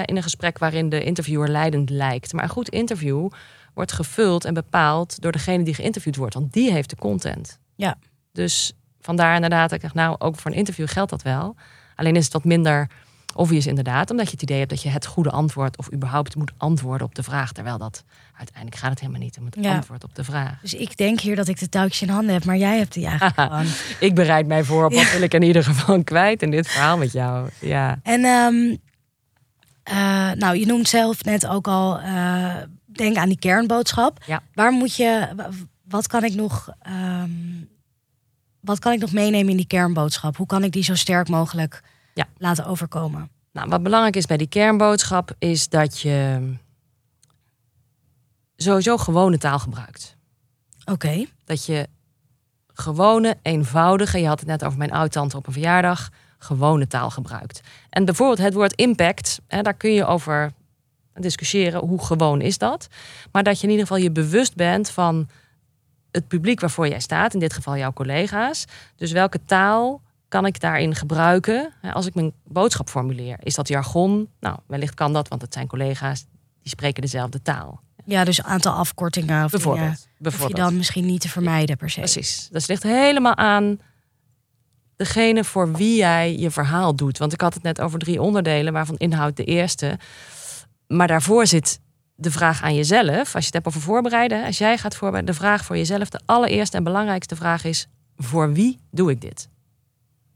in 0.05 0.17
een 0.17 0.23
gesprek 0.23 0.57
waarin 0.57 0.89
de 0.89 1.03
interviewer 1.03 1.49
leidend 1.49 1.89
lijkt. 1.89 2.33
Maar 2.33 2.43
een 2.43 2.49
goed 2.49 2.69
interview 2.69 3.29
wordt 3.73 3.91
gevuld 3.91 4.45
en 4.45 4.53
bepaald 4.53 5.21
door 5.21 5.31
degene 5.31 5.63
die 5.63 5.73
geïnterviewd 5.73 6.15
wordt. 6.15 6.33
Want 6.33 6.53
die 6.53 6.71
heeft 6.71 6.89
de 6.89 6.95
content. 6.95 7.59
Ja. 7.75 7.97
Dus 8.31 8.73
vandaar 9.01 9.35
inderdaad, 9.35 9.71
ik 9.71 9.81
dacht, 9.81 9.93
nou, 9.93 10.15
ook 10.19 10.35
voor 10.35 10.51
een 10.51 10.57
interview 10.57 10.87
geldt 10.87 11.09
dat 11.09 11.21
wel. 11.21 11.56
Alleen 11.95 12.15
is 12.15 12.23
het 12.23 12.33
wat 12.33 12.44
minder 12.44 12.89
obvious 13.37 13.67
inderdaad, 13.67 14.09
omdat 14.11 14.25
je 14.25 14.31
het 14.31 14.41
idee 14.41 14.57
hebt 14.57 14.69
dat 14.69 14.81
je 14.81 14.89
het 14.89 15.06
goede 15.06 15.29
antwoord 15.29 15.77
of 15.77 15.94
überhaupt 15.94 16.35
moet 16.35 16.51
antwoorden 16.57 17.07
op 17.07 17.15
de 17.15 17.23
vraag. 17.23 17.51
Terwijl 17.51 17.77
dat 17.77 18.03
uiteindelijk 18.37 18.75
gaat 18.77 18.89
het 18.89 18.99
helemaal 18.99 19.21
niet 19.21 19.37
om 19.39 19.45
het 19.45 19.57
Ja. 19.61 19.75
antwoord 19.75 20.03
op 20.03 20.15
de 20.15 20.23
vraag. 20.23 20.61
Dus 20.61 20.73
ik 20.73 20.97
denk 20.97 21.19
hier 21.19 21.35
dat 21.35 21.47
ik 21.47 21.59
de 21.59 21.69
touwtjes 21.69 22.01
in 22.01 22.09
handen 22.09 22.33
heb, 22.33 22.45
maar 22.45 22.57
jij 22.57 22.77
hebt 22.77 22.94
die 22.94 23.06
eigenlijk 23.06 23.39
gewoon. 23.51 23.65
Ik 23.99 24.15
bereid 24.15 24.47
mij 24.47 24.63
voor 24.63 24.85
op 24.85 24.94
wat 24.94 25.11
wil 25.11 25.21
ik 25.21 25.33
in 25.33 25.41
ieder 25.41 25.63
geval 25.63 26.03
kwijt 26.03 26.41
in 26.41 26.51
dit 26.51 26.67
verhaal 26.67 26.97
met 26.97 27.11
jou. 27.11 27.49
Ja. 27.59 27.99
En 28.03 28.23
ehm, 28.23 28.75
eh, 29.83 30.31
nou, 30.31 30.57
je 30.57 30.65
noemt 30.65 30.87
zelf 30.87 31.23
net 31.23 31.47
ook 31.47 31.67
al, 31.67 31.99
eh, 31.99 32.56
denk 32.85 33.15
aan 33.17 33.29
die 33.29 33.39
kernboodschap. 33.39 34.23
Ja. 34.25 34.41
Waar 34.53 34.71
moet 34.71 34.95
je, 34.95 35.27
wa- 35.35 35.49
wat 35.87 36.07
kan 36.07 36.23
ik 36.23 36.33
nog, 36.33 36.69
ehm, 36.81 37.29
wat 38.59 38.79
kan 38.79 38.91
ik 38.94 38.99
nog 38.99 39.11
meenemen 39.11 39.49
in 39.51 39.57
die 39.57 39.67
kernboodschap? 39.67 40.37
Hoe 40.37 40.45
kan 40.47 40.63
ik 40.63 40.71
die 40.71 40.83
zo 40.83 40.95
sterk 40.95 41.29
mogelijk 41.29 41.81
Ja. 42.18 42.28
laten 42.38 42.66
overkomen? 42.66 43.30
Nou, 43.52 43.69
wat 43.69 43.83
belangrijk 43.83 44.16
is 44.16 44.26
bij 44.26 44.38
die 44.38 44.47
kernboodschap 44.47 45.36
is 45.40 45.69
dat 45.69 46.00
je 46.00 46.50
sowieso 48.56 48.97
gewone 48.97 49.38
taal 49.38 49.59
gebruikt. 49.59 50.16
Oké, 50.86 51.26
Dat 51.45 51.66
je 51.66 51.88
gewone, 52.74 53.38
eenvoudige, 53.42 54.19
je 54.19 54.28
had 54.28 54.40
het 54.40 54.50
net 54.50 54.64
over 54.64 54.78
mijn 54.78 54.92
oud-tante 54.92 55.38
op 55.38 55.47
een 55.47 55.54
verjaardag, 55.54 56.09
gewone 56.38 56.88
taal 56.88 57.09
gebruikt. 57.09 57.62
En 57.90 58.06
bijvoorbeeld 58.06 58.40
het 58.40 58.54
woord 58.54 58.74
impact, 58.74 59.42
hè, 59.47 59.62
daar 59.62 59.74
kun 59.74 59.94
je 59.94 60.06
over 60.06 60.52
discussiëren, 61.14 61.80
hoe 61.80 62.06
gewoon 62.06 62.42
is 62.42 62.57
dat? 62.57 62.88
Maar 63.31 63.44
dat 63.44 63.57
je 63.57 63.64
in 63.64 63.69
ieder 63.69 63.88
geval 63.88 64.04
je 64.04 64.12
bewust 64.12 64.56
bent 64.56 64.90
van 64.90 65.30
het 66.12 66.28
publiek 66.28 66.59
waarvoor 66.59 66.88
jij 66.88 67.00
staat, 67.00 67.33
in 67.33 67.40
dit 67.40 67.54
geval 67.54 67.78
jouw 67.78 67.94
collega's. 67.94 68.66
Dus 68.95 69.12
welke 69.12 69.40
taal 69.45 70.02
kan 70.27 70.45
ik 70.45 70.59
daarin 70.59 70.95
gebruiken 70.95 71.73
als 71.93 72.05
ik 72.05 72.15
mijn 72.15 72.33
boodschap 72.43 72.89
formuleer? 72.89 73.37
Is 73.39 73.55
dat 73.55 73.67
jargon? 73.67 74.29
Nou, 74.39 74.57
wellicht 74.67 74.93
kan 74.93 75.13
dat, 75.13 75.27
want 75.27 75.41
het 75.41 75.53
zijn 75.53 75.67
collega's 75.67 76.25
die 76.61 76.69
spreken 76.71 77.01
dezelfde 77.01 77.41
taal. 77.41 77.81
ja, 78.05 78.23
dus 78.23 78.37
een 78.37 78.43
aantal 78.45 78.73
afkortingen 78.73 79.43
of 79.45 79.51
Bijvoorbeeld. 79.51 79.85
dingen, 79.85 79.97
hoef 79.99 80.17
je 80.17 80.23
bijvoorbeeld. 80.23 80.59
dan 80.59 80.77
misschien 80.77 81.05
niet 81.05 81.21
te 81.21 81.29
vermijden 81.29 81.77
per 81.77 81.89
se. 81.89 81.99
Precies. 81.99 82.47
Dat 82.51 82.67
ligt 82.67 82.83
helemaal 82.83 83.35
aan 83.35 83.79
degene 84.95 85.43
voor 85.43 85.71
wie 85.73 85.95
jij 85.95 86.37
je 86.37 86.51
verhaal 86.51 86.95
doet. 86.95 87.17
Want 87.17 87.33
ik 87.33 87.41
had 87.41 87.53
het 87.53 87.63
net 87.63 87.81
over 87.81 87.99
drie 87.99 88.21
onderdelen, 88.21 88.73
waarvan 88.73 88.97
inhoud 88.97 89.35
de 89.35 89.43
eerste. 89.43 89.99
Maar 90.87 91.07
daarvoor 91.07 91.47
zit 91.47 91.79
de 92.15 92.31
vraag 92.31 92.61
aan 92.61 92.75
jezelf, 92.75 93.17
als 93.17 93.31
je 93.31 93.45
het 93.45 93.53
hebt 93.53 93.67
over 93.67 93.81
voorbereiden, 93.81 94.45
als 94.45 94.57
jij 94.57 94.77
gaat 94.77 94.95
voorbereiden, 94.95 95.33
de 95.35 95.39
vraag 95.39 95.65
voor 95.65 95.77
jezelf, 95.77 96.09
de 96.09 96.19
allereerste 96.25 96.77
en 96.77 96.83
belangrijkste 96.83 97.35
vraag 97.35 97.63
is: 97.63 97.87
voor 98.17 98.53
wie 98.53 98.79
doe 98.91 99.11
ik 99.11 99.21
dit? 99.21 99.49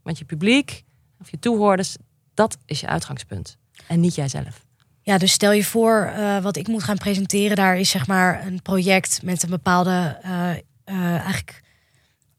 Want 0.02 0.18
je 0.18 0.24
publiek 0.24 0.84
of 1.20 1.30
je 1.30 1.38
toehoorders, 1.38 1.96
dat 2.34 2.58
is 2.66 2.80
je 2.80 2.86
uitgangspunt 2.86 3.56
en 3.86 4.00
niet 4.00 4.14
jijzelf. 4.14 4.64
Ja, 5.02 5.18
dus 5.18 5.32
stel 5.32 5.52
je 5.52 5.64
voor, 5.64 6.12
uh, 6.16 6.42
wat 6.42 6.56
ik 6.56 6.68
moet 6.68 6.82
gaan 6.82 6.98
presenteren, 6.98 7.56
daar 7.56 7.78
is 7.78 7.90
zeg 7.90 8.06
maar 8.06 8.46
een 8.46 8.62
project 8.62 9.22
met 9.22 9.42
een 9.42 9.50
bepaalde 9.50 10.18
uh, 10.24 10.50
uh, 10.86 11.14
eigenlijk 11.14 11.62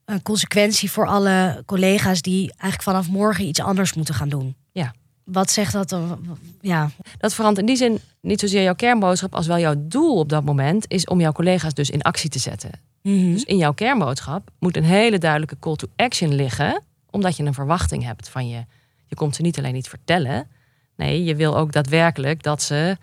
een 0.05 0.21
consequentie 0.21 0.91
voor 0.91 1.07
alle 1.07 1.63
collega's 1.65 2.21
die 2.21 2.49
eigenlijk 2.49 2.81
vanaf 2.81 3.09
morgen 3.09 3.45
iets 3.45 3.59
anders 3.59 3.93
moeten 3.93 4.15
gaan 4.15 4.29
doen. 4.29 4.55
Ja. 4.71 4.93
Wat 5.23 5.51
zegt 5.51 5.73
dat 5.73 5.89
dan? 5.89 6.37
Ja. 6.61 6.89
Dat 7.17 7.33
verandert 7.33 7.59
in 7.59 7.73
die 7.73 7.83
zin 7.83 7.99
niet 8.21 8.39
zozeer 8.39 8.63
jouw 8.63 8.75
kernboodschap 8.75 9.35
als 9.35 9.47
wel 9.47 9.59
jouw 9.59 9.75
doel 9.77 10.17
op 10.17 10.29
dat 10.29 10.43
moment 10.43 10.85
is 10.87 11.05
om 11.05 11.19
jouw 11.19 11.31
collega's 11.31 11.73
dus 11.73 11.89
in 11.89 12.01
actie 12.01 12.29
te 12.29 12.39
zetten. 12.39 12.71
Mm 13.01 13.19
-hmm. 13.19 13.33
Dus 13.33 13.43
in 13.43 13.57
jouw 13.57 13.73
kernboodschap 13.73 14.49
moet 14.59 14.77
een 14.77 14.83
hele 14.83 15.17
duidelijke 15.17 15.59
call 15.59 15.75
to 15.75 15.87
action 15.95 16.35
liggen, 16.35 16.83
omdat 17.13 17.37
je 17.37 17.43
een 17.43 17.53
verwachting 17.53 18.03
hebt 18.03 18.29
van 18.29 18.47
je. 18.47 18.65
Je 19.05 19.15
komt 19.15 19.35
ze 19.35 19.41
niet 19.41 19.57
alleen 19.57 19.73
niet 19.73 19.87
vertellen, 19.87 20.47
nee, 20.95 21.23
je 21.23 21.35
wil 21.35 21.57
ook 21.57 21.71
daadwerkelijk 21.71 22.43
dat 22.43 22.61
ze 22.61 22.97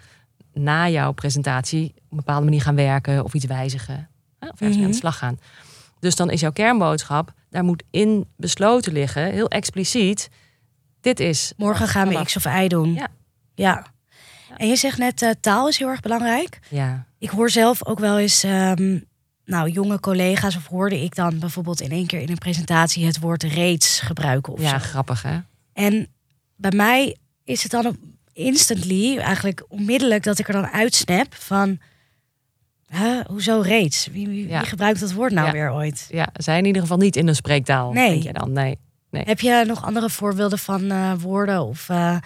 na 0.52 0.88
jouw 0.88 1.12
presentatie 1.12 1.92
op 1.96 2.10
een 2.10 2.16
bepaalde 2.16 2.44
manier 2.44 2.62
gaan 2.62 2.74
werken 2.74 3.24
of 3.24 3.34
iets 3.34 3.44
wijzigen 3.44 4.08
of 4.40 4.48
ergens 4.48 4.68
mm 4.68 4.74
-hmm. 4.74 4.84
aan 4.84 4.90
de 4.90 4.96
slag 4.96 5.18
gaan. 5.18 5.38
Dus 5.98 6.16
dan 6.16 6.30
is 6.30 6.40
jouw 6.40 6.52
kernboodschap, 6.52 7.32
daar 7.50 7.64
moet 7.64 7.82
in 7.90 8.26
besloten 8.36 8.92
liggen, 8.92 9.32
heel 9.32 9.48
expliciet. 9.48 10.28
Dit 11.00 11.20
is. 11.20 11.52
Morgen 11.56 11.88
gaan 11.88 12.08
we 12.08 12.24
X 12.24 12.36
of 12.36 12.44
Y 12.44 12.66
doen. 12.66 12.94
Ja. 12.94 13.08
ja. 13.54 13.86
En 14.56 14.68
je 14.68 14.76
zegt 14.76 14.98
net, 14.98 15.22
uh, 15.22 15.30
taal 15.40 15.68
is 15.68 15.78
heel 15.78 15.88
erg 15.88 16.00
belangrijk. 16.00 16.58
Ja. 16.68 17.06
Ik 17.18 17.30
hoor 17.30 17.50
zelf 17.50 17.86
ook 17.86 17.98
wel 17.98 18.18
eens, 18.18 18.44
um, 18.44 19.04
nou, 19.50 19.70
jonge 19.70 20.00
collega's, 20.00 20.56
of 20.56 20.66
hoorde 20.66 21.02
ik 21.02 21.14
dan 21.14 21.38
bijvoorbeeld 21.38 21.80
in 21.80 21.90
één 21.90 22.06
keer 22.06 22.20
in 22.20 22.30
een 22.30 22.38
presentatie 22.38 23.06
het 23.06 23.18
woord 23.20 23.42
reeds 23.42 24.00
gebruiken. 24.00 24.52
Of 24.52 24.60
ja, 24.60 24.78
zo. 24.78 24.86
grappig 24.88 25.22
hè? 25.22 25.38
En 25.72 26.08
bij 26.56 26.72
mij 26.74 27.16
is 27.44 27.62
het 27.62 27.72
dan 27.72 27.96
instantly, 28.32 29.18
eigenlijk 29.18 29.64
onmiddellijk, 29.68 30.22
dat 30.22 30.38
ik 30.38 30.46
er 30.48 30.52
dan 30.54 30.66
uitsnap 30.66 31.34
van. 31.34 31.78
Huh, 32.92 33.20
hoezo 33.26 33.60
reeds? 33.60 34.06
Wie, 34.12 34.28
wie, 34.28 34.48
Ja. 34.48 34.58
wie 34.58 34.68
gebruikt 34.68 35.00
dat 35.00 35.12
woord 35.12 35.32
nou 35.32 35.46
Ja. 35.46 35.52
weer 35.52 35.72
ooit? 35.72 36.06
Ja, 36.10 36.28
zij 36.32 36.58
in 36.58 36.64
ieder 36.64 36.82
geval 36.82 36.96
niet 36.96 37.16
in 37.16 37.28
een 37.28 37.34
spreektaal. 37.34 37.92
Nee. 37.92 38.08
Denk 38.10 38.22
je 38.22 38.32
dan? 38.32 38.52
Nee. 38.52 38.78
Heb 39.10 39.40
je 39.40 39.64
nog 39.66 39.84
andere 39.84 40.10
voorbeelden 40.10 40.58
van 40.58 40.90
eh, 40.90 41.12
woorden? 41.18 41.62
Of, 41.66 41.88
eh, 41.88 42.16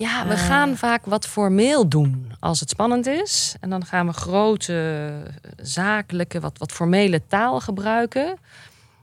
Ja, 0.00 0.26
we 0.26 0.36
gaan 0.36 0.76
vaak 0.76 1.04
wat 1.04 1.26
formeel 1.26 1.88
doen 1.88 2.32
als 2.38 2.60
het 2.60 2.70
spannend 2.70 3.06
is. 3.06 3.54
En 3.60 3.70
dan 3.70 3.84
gaan 3.84 4.06
we 4.06 4.12
grote, 4.12 5.12
zakelijke, 5.56 6.40
wat, 6.40 6.58
wat 6.58 6.72
formele 6.72 7.26
taal 7.26 7.60
gebruiken. 7.60 8.38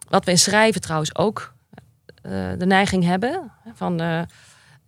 Wat 0.10 0.26
we 0.26 0.32
in 0.32 0.38
schrijven 0.38 0.82
trouwens 0.82 1.16
ook 1.16 1.54
eh, 2.22 2.32
de 2.58 2.66
neiging 2.66 3.04
hebben. 3.04 3.52
Van 3.74 4.00
eh, 4.02 4.22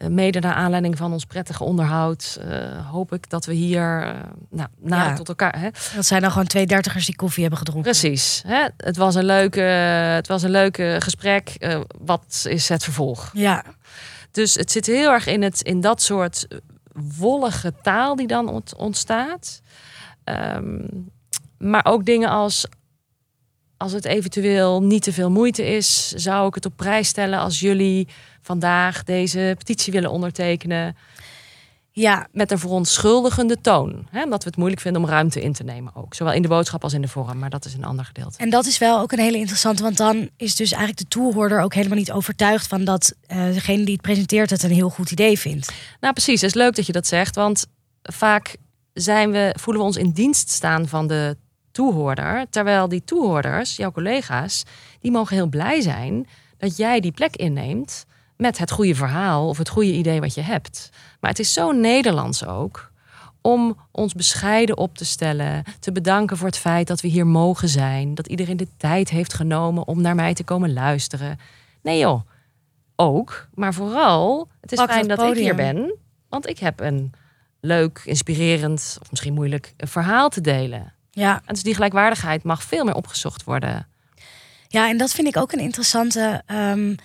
mede 0.10 0.40
naar 0.40 0.54
aanleiding 0.54 0.98
van 0.98 1.14
ons 1.14 1.26
prettige 1.26 1.64
onderhoud... 1.64 2.40
eh, 2.42 2.90
hoop 2.92 3.14
ik 3.14 3.30
dat 3.30 3.46
we 3.46 3.54
hier 3.54 4.16
nou, 4.50 4.70
Ja. 4.86 5.14
tot 5.14 5.28
elkaar... 5.28 5.60
Hè? 5.60 5.70
dat 5.96 6.06
zijn 6.06 6.22
dan 6.22 6.32
gewoon 6.32 6.48
twee 6.48 6.66
dertigers 6.66 7.06
die 7.06 7.16
koffie 7.16 7.42
hebben 7.42 7.60
gedronken. 7.60 7.92
Precies. 7.92 8.44
Hè? 8.48 8.68
Het, 8.78 8.98
was 8.98 9.16
een 9.16 9.26
leuke, 9.26 9.62
het 9.62 10.28
was 10.28 10.44
een 10.44 10.52
leuke 10.52 10.96
gesprek. 11.00 11.76
Wat 12.00 12.46
is 12.50 12.70
het 12.70 12.84
vervolg? 12.84 13.30
Ja, 13.34 13.64
Dus 14.32 14.56
het 14.56 14.72
zit 14.72 14.86
heel 14.86 15.12
erg 15.12 15.28
in, 15.28 15.42
het, 15.42 15.62
in 15.62 15.82
dat 15.82 16.02
soort 16.02 16.48
wollige 17.18 17.74
taal 17.82 18.16
die 18.16 18.28
dan 18.28 18.48
ont- 18.50 18.76
ontstaat. 18.76 19.62
Ehm, 20.24 20.88
maar 21.58 21.86
ook 21.86 22.06
dingen 22.06 22.30
als. 22.30 22.66
Als 23.78 23.92
het 23.92 24.06
eventueel 24.06 24.84
niet 24.84 25.04
te 25.04 25.14
veel 25.14 25.32
moeite 25.32 25.66
is, 25.66 26.08
zou 26.08 26.48
ik 26.48 26.56
het 26.56 26.66
op 26.66 26.74
prijs 26.76 27.08
stellen 27.08 27.40
als 27.40 27.60
jullie 27.60 28.08
vandaag 28.42 29.04
deze 29.04 29.56
petitie 29.58 29.94
willen 29.94 30.12
ondertekenen. 30.12 30.96
Ja, 31.92 32.28
Met 32.32 32.52
een 32.52 32.60
verontschuldigende 32.60 33.62
toon. 33.62 34.08
Hè? 34.10 34.24
Omdat 34.24 34.44
we 34.44 34.50
het 34.50 34.58
moeilijk 34.58 34.82
vinden 34.82 35.02
om 35.02 35.10
ruimte 35.10 35.42
in 35.42 35.54
te 35.54 35.64
nemen 35.64 35.96
ook. 35.96 36.14
Zowel 36.14 36.34
in 36.34 36.42
de 36.42 36.48
boodschap 36.48 36.84
als 36.84 36.94
in 36.94 37.02
de 37.02 37.08
vorm. 37.08 37.40
Maar 37.40 37.50
dat 37.50 37.66
is 37.66 37.74
een 37.74 37.84
ander 37.84 38.06
gedeelte. 38.06 38.38
en 38.38 38.50
dat 38.50 38.66
is 38.66 38.78
wel 38.78 39.00
ook 39.00 39.12
een 39.12 39.20
hele 39.20 39.38
interessante, 39.38 39.84
want 39.84 39.98
dan 39.98 40.30
is 40.38 40.56
dus 40.56 40.72
eigenlijk 40.72 41.02
de 41.02 41.08
toehoorder 41.08 41.62
ook 41.62 41.74
helemaal 41.74 41.98
niet 41.98 42.12
overtuigd 42.12 42.68
van 42.68 42.84
dat 42.84 43.14
eh, 43.28 43.46
degene 43.46 43.84
die 43.84 43.94
het 43.94 44.02
presenteert 44.02 44.50
het 44.50 44.64
een 44.64 44.72
heel 44.72 44.90
goed 44.90 45.12
idee 45.12 45.40
vindt. 45.40 45.72
Nou, 46.00 46.14
precies. 46.14 46.42
Het 46.42 46.50
is 46.50 46.62
leuk 46.62 46.76
dat 46.76 46.86
je 46.86 46.92
dat 46.92 47.08
zegt. 47.08 47.36
Want 47.36 47.66
vaak 48.02 48.56
zijn 48.94 49.32
we, 49.32 49.56
voelen 49.60 49.82
we 49.82 49.88
ons 49.88 49.98
in 49.98 50.12
dienst 50.12 50.50
staan 50.50 50.88
van 50.88 51.08
de 51.08 51.38
toehoorder. 51.72 52.46
Terwijl 52.50 52.88
die 52.88 53.04
toehoorders, 53.04 53.76
jouw 53.76 53.92
collega's, 53.92 54.64
die 55.00 55.12
mogen 55.12 55.36
heel 55.36 55.48
blij 55.48 55.82
zijn 55.82 56.28
dat 56.58 56.78
jij 56.78 57.00
die 57.00 57.12
plek 57.12 57.36
inneemt 57.36 58.06
met 58.40 58.58
het 58.58 58.72
goede 58.72 58.96
verhaal 58.96 59.48
of 59.48 59.58
het 59.58 59.70
goede 59.70 59.92
idee 59.94 60.20
wat 60.20 60.34
je 60.34 60.42
hebt. 60.42 60.90
Maar 61.20 61.30
het 61.30 61.40
is 61.40 61.54
zo 61.54 61.72
Nederlands 61.72 62.46
ook 62.46 62.92
om 63.42 63.78
ons 63.92 64.14
bescheiden 64.14 64.78
op 64.78 64.98
te 64.98 65.06
stellen, 65.06 65.64
te 65.80 65.92
bedanken 65.92 66.38
voor 66.38 66.48
het 66.48 66.58
feit 66.58 66.88
dat 66.88 67.02
we 67.02 67.08
hier 67.08 67.28
mogen 67.28 67.70
zijn, 67.70 68.16
dat 68.16 68.28
iedereen 68.28 68.58
de 68.58 68.68
tijd 68.78 69.10
heeft 69.10 69.34
genomen 69.34 69.88
om 69.88 70.02
naar 70.02 70.16
mij 70.16 70.34
te 70.34 70.44
komen 70.44 70.74
luisteren. 70.74 71.40
Nee 71.82 72.00
joh, 72.00 72.22
ook, 72.96 73.48
maar 73.54 73.74
vooral, 73.74 74.48
het 74.62 74.72
is 74.72 74.78
Pak 74.78 74.90
fijn 74.90 75.08
dat 75.08 75.18
dat 75.18 75.32
ik 75.32 75.38
hier 75.44 75.56
ben, 75.56 75.96
want 76.30 76.50
ik 76.50 76.60
heb 76.60 76.80
een 76.80 77.12
leuk, 77.62 78.02
inspirerend 78.06 78.98
of 79.02 79.10
misschien 79.10 79.34
moeilijk 79.34 79.74
verhaal 79.78 80.30
te 80.30 80.42
delen. 80.42 80.94
Ja, 81.12 81.42
En 81.46 81.54
dus 81.54 81.64
die 81.64 81.74
gelijkwaardigheid 81.74 82.44
mag 82.44 82.64
veel 82.64 82.84
meer 82.86 82.96
opgezocht 82.96 83.44
worden. 83.44 83.88
ja 84.68 84.90
en 84.90 84.98
dat 84.98 85.12
vind 85.12 85.28
ik 85.28 85.38
ook 85.38 85.52
een 85.52 85.60
interessante. 85.60 86.42
ehm, 86.46 86.96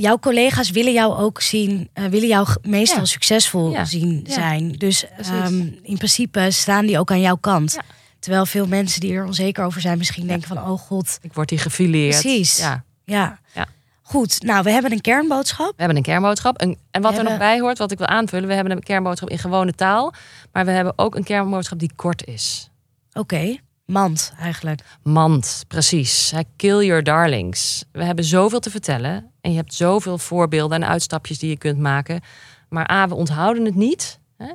jouw 0.00 0.18
collega's 0.18 0.70
willen 0.70 0.92
jou 0.92 1.14
ook 1.18 1.40
zien, 1.40 1.88
eh, 1.92 2.04
willen 2.04 2.28
jou 2.28 2.48
meestal 2.62 2.98
Ja. 2.98 3.04
succesvol 3.04 3.70
Ja. 3.70 3.84
zien 3.84 4.24
Ja. 4.26 4.32
zijn. 4.32 4.72
Dus 4.72 5.06
ehm, 5.16 5.60
in 5.82 5.96
principe 5.96 6.50
staan 6.50 6.86
die 6.86 6.98
ook 6.98 7.10
aan 7.10 7.20
jouw 7.20 7.36
kant. 7.36 7.78
Terwijl 8.18 8.46
veel 8.46 8.66
mensen 8.66 9.00
die 9.00 9.12
er 9.14 9.24
onzeker 9.24 9.64
over 9.64 9.80
zijn, 9.80 9.98
misschien 9.98 10.26
denken 10.26 10.48
van, 10.48 10.58
oh 10.58 10.78
god, 10.78 11.18
Ik 11.22 11.32
word 11.32 11.50
hier 11.50 11.60
gefileerd. 11.60 12.20
Precies. 12.20 12.58
Ja. 12.58 12.84
ja. 13.04 13.38
Ja. 13.54 13.66
Goed, 14.02 14.42
nou, 14.42 14.62
we 14.62 14.70
hebben 14.70 14.92
een 14.92 15.00
kernboodschap. 15.00 15.68
We 15.68 15.74
hebben 15.76 15.96
een 15.96 16.02
kernboodschap. 16.02 16.58
En, 16.58 16.76
en 16.90 17.02
wat 17.02 17.12
We 17.12 17.18
er 17.18 17.24
nog 17.24 17.38
bij 17.38 17.60
hoort, 17.60 17.78
wat 17.78 17.90
ik 17.92 17.98
wil 17.98 18.06
aanvullen. 18.06 18.48
We 18.48 18.54
hebben 18.54 18.72
een 18.72 18.82
kernboodschap 18.82 19.30
in 19.30 19.38
gewone 19.38 19.72
taal. 19.72 20.12
Maar 20.52 20.64
we 20.64 20.70
hebben 20.70 20.92
ook 20.96 21.14
een 21.14 21.24
kernboodschap 21.24 21.78
die 21.78 21.92
kort 21.96 22.26
is. 22.26 22.70
Oké, 23.12 23.56
mand 23.90 24.32
eigenlijk. 24.38 24.80
Mand, 25.02 25.64
precies. 25.68 26.32
Kill 26.56 26.84
your 26.84 27.02
darlings. 27.02 27.84
We 27.92 28.04
hebben 28.04 28.24
zoveel 28.24 28.60
te 28.60 28.70
vertellen. 28.70 29.30
En 29.40 29.50
je 29.50 29.56
hebt 29.56 29.74
zoveel 29.74 30.18
voorbeelden 30.18 30.82
en 30.82 30.88
uitstapjes 30.88 31.38
die 31.38 31.50
je 31.50 31.58
kunt 31.58 31.78
maken. 31.78 32.20
Maar 32.68 32.90
A, 32.90 33.08
we 33.08 33.14
onthouden 33.14 33.64
het 33.64 33.74
niet. 33.74 34.18
Hè? 34.36 34.52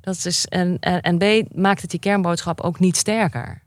Dat 0.00 0.24
is, 0.24 0.46
en, 0.46 0.76
en, 0.80 1.00
en 1.00 1.18
B, 1.18 1.54
maakt 1.56 1.80
het 1.80 1.90
die 1.90 2.00
kernboodschap 2.00 2.60
ook 2.60 2.78
niet 2.78 2.96
sterker. 2.96 3.62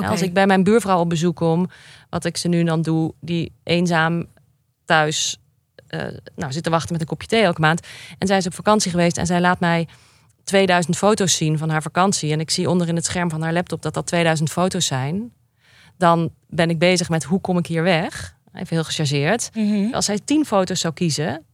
Als 0.00 0.22
ik 0.22 0.34
bij 0.34 0.46
mijn 0.46 0.64
buurvrouw 0.64 1.00
op 1.00 1.08
bezoek 1.08 1.36
kom, 1.36 1.70
wat 2.10 2.24
ik 2.24 2.36
ze 2.36 2.48
nu 2.48 2.64
dan 2.64 2.82
doe, 2.82 3.14
die 3.20 3.52
eenzaam 3.62 4.26
thuis 4.84 5.38
eh, 5.86 6.06
nou, 6.36 6.52
zit 6.52 6.62
te 6.62 6.70
wachten 6.70 6.92
met 6.92 7.00
een 7.00 7.06
kopje 7.06 7.28
thee 7.28 7.42
elke 7.42 7.60
maand. 7.60 7.86
En 8.18 8.26
zij 8.26 8.36
is 8.36 8.46
op 8.46 8.54
vakantie 8.54 8.90
geweest 8.90 9.18
en 9.18 9.26
zij 9.26 9.40
laat 9.40 9.60
mij 9.60 9.88
2000 10.44 10.96
foto's 10.96 11.36
zien 11.36 11.58
van 11.58 11.70
haar 11.70 11.82
vakantie. 11.82 12.32
En 12.32 12.40
ik 12.40 12.50
zie 12.50 12.70
onder 12.70 12.88
in 12.88 12.96
het 12.96 13.04
scherm 13.04 13.30
van 13.30 13.42
haar 13.42 13.52
laptop 13.52 13.82
dat 13.82 13.94
dat 13.94 14.06
2000 14.06 14.50
foto's 14.50 14.86
zijn. 14.86 15.32
Dan 15.96 16.30
ben 16.48 16.70
ik 16.70 16.78
bezig 16.78 17.08
met 17.08 17.24
hoe 17.24 17.40
kom 17.40 17.58
ik 17.58 17.66
hier 17.66 17.82
weg? 17.82 18.36
Even 18.52 18.66
heel 18.76 18.84
gechargeerd. 18.84 19.50
Mhm. 19.54 19.94
Als 19.94 20.04
zij 20.04 20.18
10 20.24 20.44
foto's 20.46 20.80
zou 20.80 20.94
kiezen, 20.94 21.44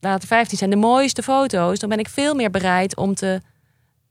laten 0.00 0.28
15 0.28 0.58
zijn 0.58 0.70
de 0.70 0.76
mooiste 0.76 1.22
foto's, 1.22 1.78
dan 1.78 1.88
ben 1.88 1.98
ik 1.98 2.08
veel 2.08 2.34
meer 2.34 2.50
bereid 2.50 2.96
om 2.96 3.14
te 3.14 3.40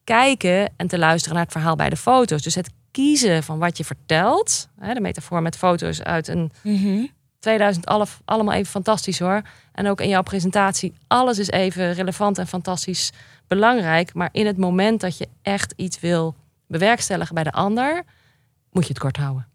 kijken 0.03 0.73
en 0.77 0.87
te 0.87 0.97
luisteren 0.97 1.35
naar 1.35 1.43
het 1.43 1.53
verhaal 1.53 1.75
bij 1.75 1.89
de 1.89 1.97
foto's. 1.97 2.41
Dus 2.41 2.55
het 2.55 2.69
kiezen 2.91 3.43
van 3.43 3.59
wat 3.59 3.77
je 3.77 3.85
vertelt, 3.85 4.67
de 4.93 5.01
metafoor 5.01 5.41
met 5.41 5.57
foto's 5.57 6.01
uit 6.01 6.27
een 6.27 6.51
Mhm. 6.63 7.05
2011, 7.39 8.21
allemaal 8.25 8.53
even 8.53 8.71
fantastisch 8.71 9.19
hoor. 9.19 9.41
En 9.71 9.87
ook 9.87 10.01
in 10.01 10.09
jouw 10.09 10.21
presentatie, 10.21 10.93
alles 11.07 11.39
is 11.39 11.49
even 11.49 11.93
relevant 11.93 12.37
en 12.37 12.47
fantastisch 12.47 13.11
belangrijk. 13.47 14.13
Maar 14.13 14.29
in 14.31 14.45
het 14.45 14.57
moment 14.57 15.01
dat 15.01 15.17
je 15.17 15.27
echt 15.41 15.73
iets 15.75 15.99
wil 15.99 16.35
bewerkstelligen 16.67 17.35
bij 17.35 17.43
de 17.43 17.51
ander, 17.51 18.03
moet 18.71 18.83
je 18.83 18.89
het 18.89 18.99
kort 18.99 19.17
houden. 19.17 19.47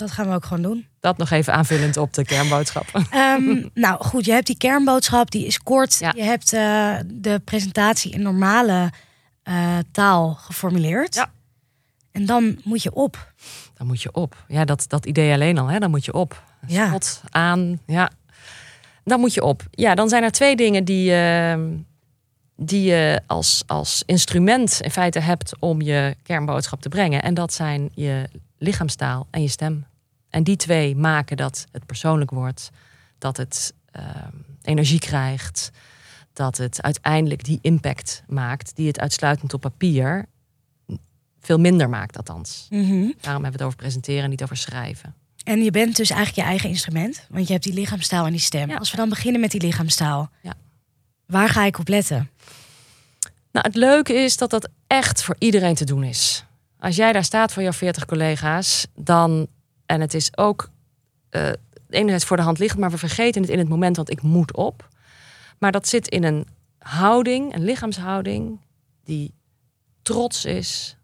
Dat 0.00 0.10
gaan 0.10 0.28
we 0.28 0.34
ook 0.34 0.44
gewoon 0.44 0.62
doen. 0.62 0.86
Dat 1.00 1.16
nog 1.16 1.30
even 1.30 1.52
aanvullend 1.54 1.96
op 1.96 2.14
de 2.14 2.24
kernboodschap. 2.24 2.86
Ehm, 3.10 3.66
nou 3.74 4.04
goed, 4.04 4.24
je 4.24 4.32
hebt 4.32 4.46
die 4.46 4.56
kernboodschap, 4.56 5.30
die 5.30 5.46
is 5.46 5.58
kort. 5.58 5.98
Ja. 5.98 6.12
Je 6.16 6.22
hebt 6.22 6.52
eh, 6.52 6.96
de 7.06 7.40
presentatie 7.44 8.12
in 8.12 8.22
normale 8.22 8.92
eh, 9.42 9.78
taal 9.92 10.34
geformuleerd. 10.34 11.14
Ja. 11.14 11.30
En 12.12 12.26
dan 12.26 12.60
moet 12.64 12.82
je 12.82 12.94
op. 12.94 13.32
Dan 13.74 13.86
moet 13.86 14.02
je 14.02 14.12
op. 14.12 14.44
Ja, 14.48 14.64
dat, 14.64 14.84
dat 14.88 15.06
idee 15.06 15.32
alleen 15.32 15.58
al, 15.58 15.66
hè? 15.66 15.78
dan 15.78 15.90
moet 15.90 16.04
je 16.04 16.12
op. 16.12 16.42
Ja. 16.66 16.90
die 20.84 21.12
je 22.66 23.20
als, 23.26 23.62
als 23.66 24.02
instrument 24.06 24.80
in 24.80 24.90
feite 24.90 25.18
hebt 25.20 25.52
om 25.58 25.80
je 25.80 26.16
kernboodschap 26.22 26.80
te 26.80 26.88
brengen. 26.88 27.22
En 27.22 27.34
dat 27.34 27.52
zijn 27.52 27.90
je 27.94 28.28
lichaamstaal 28.58 29.26
en 29.30 29.42
je 29.42 29.48
stem. 29.48 29.86
En 30.28 30.44
die 30.44 30.56
twee 30.56 30.96
maken 30.96 31.36
dat 31.36 31.66
het 31.72 31.86
persoonlijk 31.86 32.30
wordt, 32.30 32.70
dat 33.18 33.36
het 33.36 33.74
ehm, 33.90 34.36
energie 34.62 34.98
krijgt, 34.98 35.70
dat 36.32 36.56
het 36.56 36.82
uiteindelijk 36.82 37.44
die 37.44 37.58
impact 37.62 38.22
maakt 38.26 38.76
die 38.76 38.86
het 38.86 39.00
uitsluitend 39.00 39.54
op 39.54 39.60
papier 39.60 40.26
veel 41.40 41.58
minder 41.58 41.88
maakt, 41.88 42.16
althans. 42.16 42.66
Mhm. 42.70 43.10
Daarom 43.20 43.42
hebben 43.42 43.42
we 43.42 43.50
het 43.50 43.62
over 43.62 43.76
presenteren 43.76 44.22
en 44.22 44.30
niet 44.30 44.42
over 44.42 44.56
schrijven. 44.56 45.14
En 45.44 45.62
je 45.62 45.70
bent 45.70 45.96
dus 45.96 46.10
eigenlijk 46.10 46.40
je 46.40 46.52
eigen 46.52 46.68
instrument, 46.68 47.26
want 47.30 47.46
je 47.46 47.52
hebt 47.52 47.64
die 47.64 47.74
lichaamstaal 47.74 48.24
en 48.24 48.30
die 48.30 48.40
stem. 48.40 48.68
Ja. 48.68 48.76
Als 48.76 48.90
we 48.90 48.96
dan 48.96 49.08
beginnen 49.08 49.40
met 49.40 49.50
die 49.50 49.60
lichaamstaal, 49.60 50.30
Ja. 50.42 50.54
Waar 51.30 51.48
ga 51.48 51.64
ik 51.64 51.78
op 51.78 51.88
letten? 51.88 52.30
Nou, 53.52 53.66
het 53.66 53.74
leuke 53.74 54.12
is 54.12 54.36
dat 54.36 54.50
dat 54.50 54.68
echt 54.86 55.22
voor 55.22 55.36
iedereen 55.38 55.74
te 55.74 55.84
doen 55.84 56.04
is. 56.04 56.44
Als 56.78 56.96
jij 56.96 57.12
daar 57.12 57.24
staat 57.24 57.52
voor 57.52 57.62
jouw 57.62 57.72
40 57.72 58.04
collega's, 58.04 58.86
dan. 58.94 59.46
En 59.86 60.00
het 60.00 60.14
is 60.14 60.36
ook 60.36 60.70
eh 61.30 61.52
enerzijds 61.90 62.24
voor 62.24 62.36
de 62.36 62.42
hand 62.42 62.58
liggend, 62.58 62.80
maar 62.80 62.90
we 62.90 62.98
vergeten 62.98 63.42
het 63.42 63.50
in 63.50 63.58
het 63.58 63.68
moment, 63.68 63.96
want 63.96 64.10
ik 64.10 64.22
moet 64.22 64.56
op. 64.56 64.88
Maar 65.58 65.72
dat 65.72 65.88
zit 65.88 66.08
in 66.08 66.24
een 66.24 66.46
houding, 66.78 67.54
een 67.54 67.64
lichaamshouding, 67.64 68.60
die 69.04 69.34
trots 70.02 70.44
is, 70.44 70.96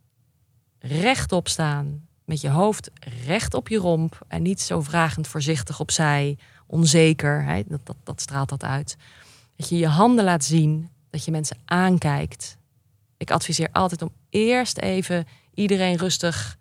rechtop 0.79 1.49
staan, 1.49 2.07
met 2.25 2.41
je 2.41 2.49
hoofd 2.49 2.91
recht 3.27 3.55
op 3.55 3.69
je 3.69 3.79
romp 3.79 4.19
en 4.29 4.43
niet 4.43 4.61
zo 4.61 4.81
vragend 4.81 5.27
voorzichtig 5.27 5.81
opzij, 5.81 6.39
onzeker. 6.67 7.65
Dat, 7.67 7.81
dat, 7.87 7.97
dat 8.03 8.21
straalt 8.21 8.49
dat 8.49 8.65
uit. 8.65 8.97
Dat 9.57 9.69
je 9.69 9.79
je 9.79 9.89
handen 9.89 10.25
laat 10.25 10.45
zien, 10.45 10.91
dat 11.11 11.25
je 11.25 11.31
mensen 11.31 11.59
aankijkt. 11.65 12.57
Ik 13.17 13.31
adviseer 13.31 13.69
altijd 13.73 14.03
om 14.03 14.11
eerst 14.31 14.79
even 14.79 15.27
iedereen 15.55 15.97
rustig 15.97 16.59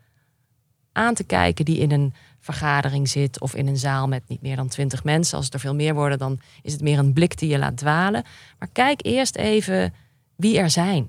aan 0.91 1.13
te 1.13 1.23
kijken 1.23 1.65
die 1.65 1.77
in 1.77 1.91
een 1.91 2.13
vergadering 2.39 3.09
zit 3.09 3.41
of 3.41 3.55
in 3.55 3.67
een 3.67 3.77
zaal 3.77 4.07
met 4.07 4.23
niet 4.27 4.41
meer 4.41 4.55
dan 4.55 4.67
twintig 4.67 5.03
mensen. 5.03 5.35
Als 5.35 5.45
het 5.45 5.53
er 5.53 5.59
veel 5.59 5.75
meer 5.75 5.93
worden, 5.93 6.17
dan 6.17 6.39
is 6.61 6.73
het 6.73 6.81
meer 6.81 6.99
een 6.99 7.13
blik 7.13 7.37
die 7.37 7.49
je 7.49 7.57
laat 7.57 7.77
dwalen. 7.77 8.23
Maar 8.59 8.69
kijk 8.71 9.05
eerst 9.05 9.35
even 9.35 9.93
wie 10.35 10.57
er 10.57 10.69
zijn. 10.69 11.07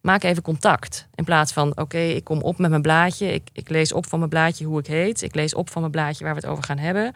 Maak 0.00 0.22
even 0.22 0.42
contact. 0.42 1.08
In 1.14 1.24
plaats 1.24 1.52
van, 1.52 1.78
oké, 1.78 1.98
ik 1.98 2.24
kom 2.24 2.42
op 2.42 2.58
met 2.58 2.70
mijn 2.70 2.82
blaadje. 2.82 3.32
Ik, 3.32 3.48
ik 3.52 3.68
lees 3.68 3.92
op 3.92 4.06
van 4.06 4.18
mijn 4.18 4.30
blaadje 4.30 4.64
hoe 4.64 4.78
ik 4.78 4.86
heet. 4.86 5.22
Ik 5.22 5.34
lees 5.34 5.54
op 5.54 5.70
van 5.70 5.80
mijn 5.80 5.92
blaadje 5.92 6.24
waar 6.24 6.34
we 6.34 6.40
het 6.40 6.48
over 6.48 6.64
gaan 6.64 6.78
hebben. 6.78 7.14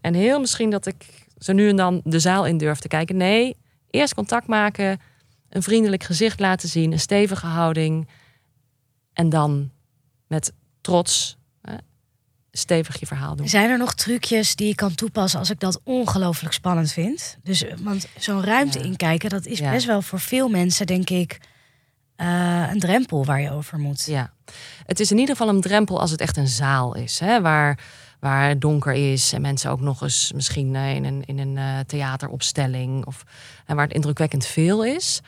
En 0.00 0.14
heel 0.14 0.40
misschien 0.40 0.70
dat 0.70 0.86
ik 0.86 1.25
zo 1.38 1.52
nu 1.52 1.68
en 1.68 1.76
dan 1.76 2.00
de 2.04 2.18
zaal 2.18 2.46
in 2.46 2.58
durf 2.58 2.78
te 2.78 2.88
kijken. 2.88 3.16
Nee, 3.16 3.56
eerst 3.90 4.14
contact 4.14 4.46
maken, 4.46 5.00
een 5.48 5.62
vriendelijk 5.62 6.02
gezicht 6.04 6.40
laten 6.40 6.68
zien, 6.68 6.92
een 6.92 7.00
stevige 7.00 7.46
houding. 7.46 8.08
En 9.12 9.28
dan 9.28 9.70
met 10.26 10.52
trots 10.80 11.36
hè, 11.62 11.74
stevig 12.50 13.00
je 13.00 13.06
verhaal 13.06 13.36
doen. 13.36 13.48
Zijn 13.48 13.70
er 13.70 13.78
nog 13.78 13.94
trucjes 13.94 14.56
die 14.56 14.68
ik 14.68 14.76
kan 14.76 14.94
toepassen 14.94 15.38
als 15.38 15.50
ik 15.50 15.60
dat 15.60 15.80
ongelooflijk 15.84 16.54
spannend 16.54 16.92
vind? 16.92 17.36
Dus, 17.42 17.64
eh, 17.64 17.74
want 17.78 18.08
zo'n 18.18 18.44
ruimte 18.44 18.78
Ja. 18.78 18.84
inkijken, 18.84 19.30
dat 19.30 19.46
is 19.46 19.58
Ja. 19.58 19.70
best 19.70 19.86
wel 19.86 20.02
voor 20.02 20.20
veel 20.20 20.48
mensen, 20.48 20.86
denk 20.86 21.10
ik, 21.10 21.38
eh, 22.16 22.68
een 22.72 22.78
drempel 22.80 23.24
waar 23.24 23.40
je 23.40 23.50
over 23.50 23.78
moet. 23.78 24.04
Ja, 24.04 24.32
het 24.86 25.00
is 25.00 25.10
in 25.10 25.18
ieder 25.18 25.36
geval 25.36 25.54
een 25.54 25.60
drempel 25.60 26.00
als 26.00 26.10
het 26.10 26.20
echt 26.20 26.36
een 26.36 26.48
zaal 26.48 26.94
is, 26.94 27.18
hè, 27.18 27.40
waar, 27.40 27.78
waar 28.20 28.48
het 28.48 28.60
donker 28.60 29.12
is 29.12 29.32
en 29.32 29.40
mensen 29.40 29.70
ook 29.70 29.80
nog 29.80 30.02
eens 30.02 30.32
misschien 30.34 30.74
eh, 30.74 30.94
in 30.94 31.04
een, 31.04 31.22
in 31.24 31.38
een 31.38 31.56
eh, 31.56 31.78
theateropstelling 31.86 33.06
of 33.06 33.24
en 33.66 33.76
waar 33.76 33.84
het 33.84 33.94
indrukwekkend 33.94 34.46
veel 34.46 34.84
is. 34.84 35.20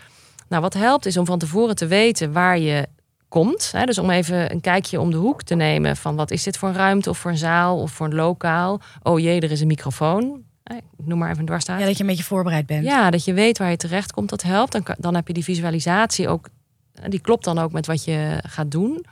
Nou, 0.49 0.63
wat 0.63 0.75
helpt 0.75 1.07
is 1.07 1.17
om 1.17 1.27
van 1.27 1.39
tevoren 1.39 1.77
te 1.77 1.87
weten 1.87 2.33
waar 2.33 2.59
je 2.59 2.89
komt. 3.29 3.73
Hè, 3.73 3.85
dus 3.85 3.99
om 3.99 4.11
even 4.11 4.51
een 4.51 4.61
kijkje 4.61 5.01
om 5.01 5.11
de 5.11 5.17
hoek 5.17 5.43
te 5.43 5.55
nemen 5.55 5.97
van 5.97 6.17
wat 6.17 6.31
is 6.31 6.43
dit 6.43 6.57
voor 6.57 6.69
een 6.69 6.75
ruimte 6.75 7.11
of 7.11 7.19
voor 7.19 7.31
een 7.31 7.37
zaal 7.37 7.81
of 7.81 7.91
voor 7.91 8.07
een 8.07 8.15
lokaal. 8.15 8.81
Oh 9.03 9.19
jee, 9.19 9.41
er 9.41 9.51
is 9.51 9.61
een 9.61 9.67
microfoon. 9.67 10.47
Ik 10.65 11.07
noem 11.07 11.19
maar 11.19 11.29
even 11.29 11.41
een 11.41 11.47
dwarsstaat. 11.47 11.81
Ja, 11.81 11.87
dat 11.87 11.97
je 11.97 12.03
een 12.03 12.09
beetje 12.09 12.25
voorbereid 12.25 12.67
bent. 12.67 12.85
Ja, 12.85 13.11
dat 13.11 13.25
je 13.25 13.33
weet 13.33 13.59
waar 13.59 13.71
je 13.71 13.77
terecht 13.77 14.13
komt, 14.13 14.29
dat 14.29 14.43
helpt. 14.43 14.73
Dan, 14.73 14.83
dan 14.99 15.15
heb 15.15 15.27
je 15.27 15.33
die 15.35 15.45
visualisatie 15.45 16.29
ook, 16.29 16.49
eh, 16.95 17.11
die 17.11 17.21
klopt 17.21 17.45
dan 17.45 17.59
ook 17.59 17.73
met 17.73 17.87
wat 17.87 18.05
je 18.05 18.43
gaat 18.47 18.71
doen. 18.71 19.05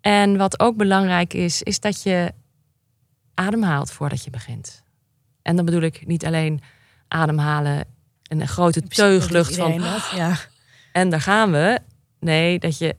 En 0.00 0.36
wat 0.36 0.60
ook 0.60 0.76
belangrijk 0.76 1.34
is, 1.34 1.62
is 1.62 1.80
dat 1.80 2.02
je 2.02 2.32
ademhaalt 3.38 3.90
voordat 3.90 4.24
je 4.24 4.30
begint. 4.30 4.82
En 5.42 5.56
dan 5.56 5.64
bedoel 5.64 5.82
ik 5.82 6.06
niet 6.06 6.26
alleen 6.26 6.60
ademhalen, 7.08 7.84
een 8.22 8.48
grote 8.48 8.82
teuglucht 8.82 9.56
van 9.56 9.78
dat, 9.78 10.10
ja. 10.14 10.36
en 10.92 11.10
daar 11.10 11.20
gaan 11.20 11.50
we. 11.50 11.80
Nee, 12.20 12.58
dat 12.58 12.78
je 12.78 12.96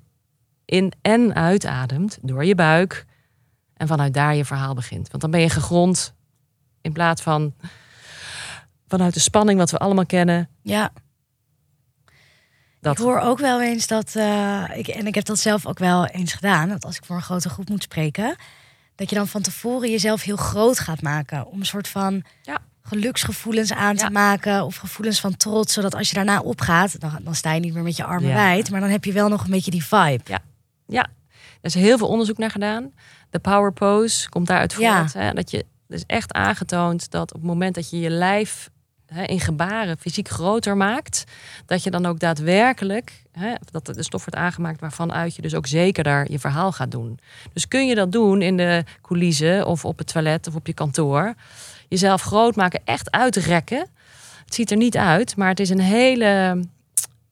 in 0.66 0.94
en 1.02 1.36
uitademt 1.36 2.18
door 2.22 2.46
je 2.46 2.56
buik 2.56 3.06
en 3.74 3.88
vanuit 3.88 4.14
daar 4.14 4.36
je 4.36 4.46
verhaal 4.46 4.74
begint. 4.74 5.10
Want 5.10 5.22
dan 5.22 5.32
ben 5.32 5.42
je 5.42 5.50
gegrond 5.50 6.14
in 6.82 6.94
plaats 6.94 7.22
van 7.22 7.54
vanuit 8.88 9.14
de 9.14 9.20
spanning 9.20 9.60
wat 9.60 9.72
we 9.72 9.78
allemaal 9.78 10.06
kennen. 10.06 10.50
ja. 10.62 10.92
Dat 12.82 12.98
Ik 12.98 13.04
hoor 13.04 13.20
ook 13.20 13.40
wel 13.40 13.62
eens 13.62 13.88
dat, 13.88 14.16
eh, 14.16 14.64
ik, 14.74 14.88
en 14.88 15.08
ik 15.08 15.16
heb 15.16 15.26
dat 15.26 15.40
zelf 15.40 15.66
ook 15.66 15.80
wel 15.80 16.06
eens 16.06 16.34
gedaan, 16.34 16.70
dat 16.70 16.86
als 16.86 16.98
ik 16.98 17.06
voor 17.06 17.16
een 17.16 17.22
grote 17.22 17.50
groep 17.50 17.70
moet 17.70 17.84
spreken, 17.84 18.36
dat 19.00 19.10
je 19.10 19.16
dan 19.16 19.28
van 19.28 19.42
tevoren 19.42 19.90
jezelf 19.92 20.24
heel 20.24 20.36
groot 20.36 20.80
gaat 20.80 21.02
maken. 21.02 21.48
Om 21.48 21.60
een 21.60 21.66
soort 21.66 21.88
van 21.88 22.24
Ja. 22.42 22.58
geluksgevoelens 22.82 23.74
aan 23.74 23.96
te 23.96 24.04
Ja. 24.04 24.10
maken 24.10 24.66
of 24.66 24.76
gevoelens 24.76 25.20
van 25.20 25.38
trots, 25.38 25.74
zodat 25.74 25.96
als 25.96 26.10
je 26.10 26.16
daarna 26.16 26.40
opgaat, 26.40 27.00
dan, 27.00 27.20
dan 27.24 27.36
sta 27.36 27.54
je 27.54 27.60
niet 27.60 27.74
meer 27.74 27.84
met 27.84 27.96
je 27.96 28.04
armen 28.04 28.30
Ja. 28.30 28.36
wijd, 28.36 28.70
maar 28.72 28.80
dan 28.80 28.90
heb 28.90 29.04
je 29.06 29.12
wel 29.12 29.30
nog 29.30 29.44
een 29.44 29.52
beetje 29.52 29.72
die 29.72 29.86
vibe. 29.86 30.22
Ja, 30.86 31.04
er 31.62 31.68
is 31.68 31.74
heel 31.74 31.98
veel 31.98 32.08
onderzoek 32.08 32.38
naar 32.38 32.52
gedaan. 32.52 32.92
De 33.30 33.40
power 33.40 33.74
pose 33.74 34.30
komt 34.30 34.48
daaruit 34.48 34.74
voort. 34.74 34.86
Ja. 34.86 35.06
Hè, 35.14 35.34
dat 35.34 35.52
je 35.52 35.66
dus 35.88 36.04
echt 36.08 36.34
aangetoond 36.34 37.12
dat 37.12 37.34
op 37.34 37.40
het 37.40 37.48
moment 37.50 37.76
dat 37.76 37.90
je 37.90 38.00
je 38.00 38.10
lijf 38.10 38.70
hè, 39.14 39.24
in 39.24 39.40
gebaren 39.40 39.98
fysiek 39.98 40.28
groter 40.28 40.78
maakt, 40.78 41.24
dat 41.66 41.84
je 41.84 41.92
dan 41.92 42.06
ook 42.06 42.20
daadwerkelijk, 42.20 43.24
hè, 43.32 43.54
dat 43.72 43.86
de 43.86 44.04
stof 44.04 44.26
wordt 44.26 44.40
aangemaakt 44.40 44.80
waarvan 44.80 45.14
uit 45.14 45.36
je 45.36 45.42
dus 45.42 45.56
ook 45.56 45.68
zeker 45.68 46.04
daar 46.04 46.32
je 46.32 46.40
verhaal 46.40 46.72
gaat 46.72 46.92
doen. 46.92 47.20
Dus 47.54 47.68
kun 47.68 47.88
je 47.88 47.96
dat 47.96 48.12
doen 48.12 48.42
in 48.42 48.58
de 48.58 48.84
coulissen 49.02 49.66
of 49.66 49.86
op 49.86 49.98
het 49.98 50.08
toilet 50.08 50.48
of 50.48 50.56
op 50.56 50.68
je 50.68 50.74
kantoor. 50.74 51.34
Jezelf 51.88 52.22
groot 52.22 52.56
maken, 52.56 52.82
echt 52.84 53.12
uitrekken. 53.12 53.88
Het 54.46 54.56
ziet 54.56 54.72
er 54.72 54.78
niet 54.78 54.98
uit, 54.98 55.36
maar 55.36 55.50
het 55.50 55.60
is 55.60 55.70
een 55.70 55.80
hele 55.80 56.64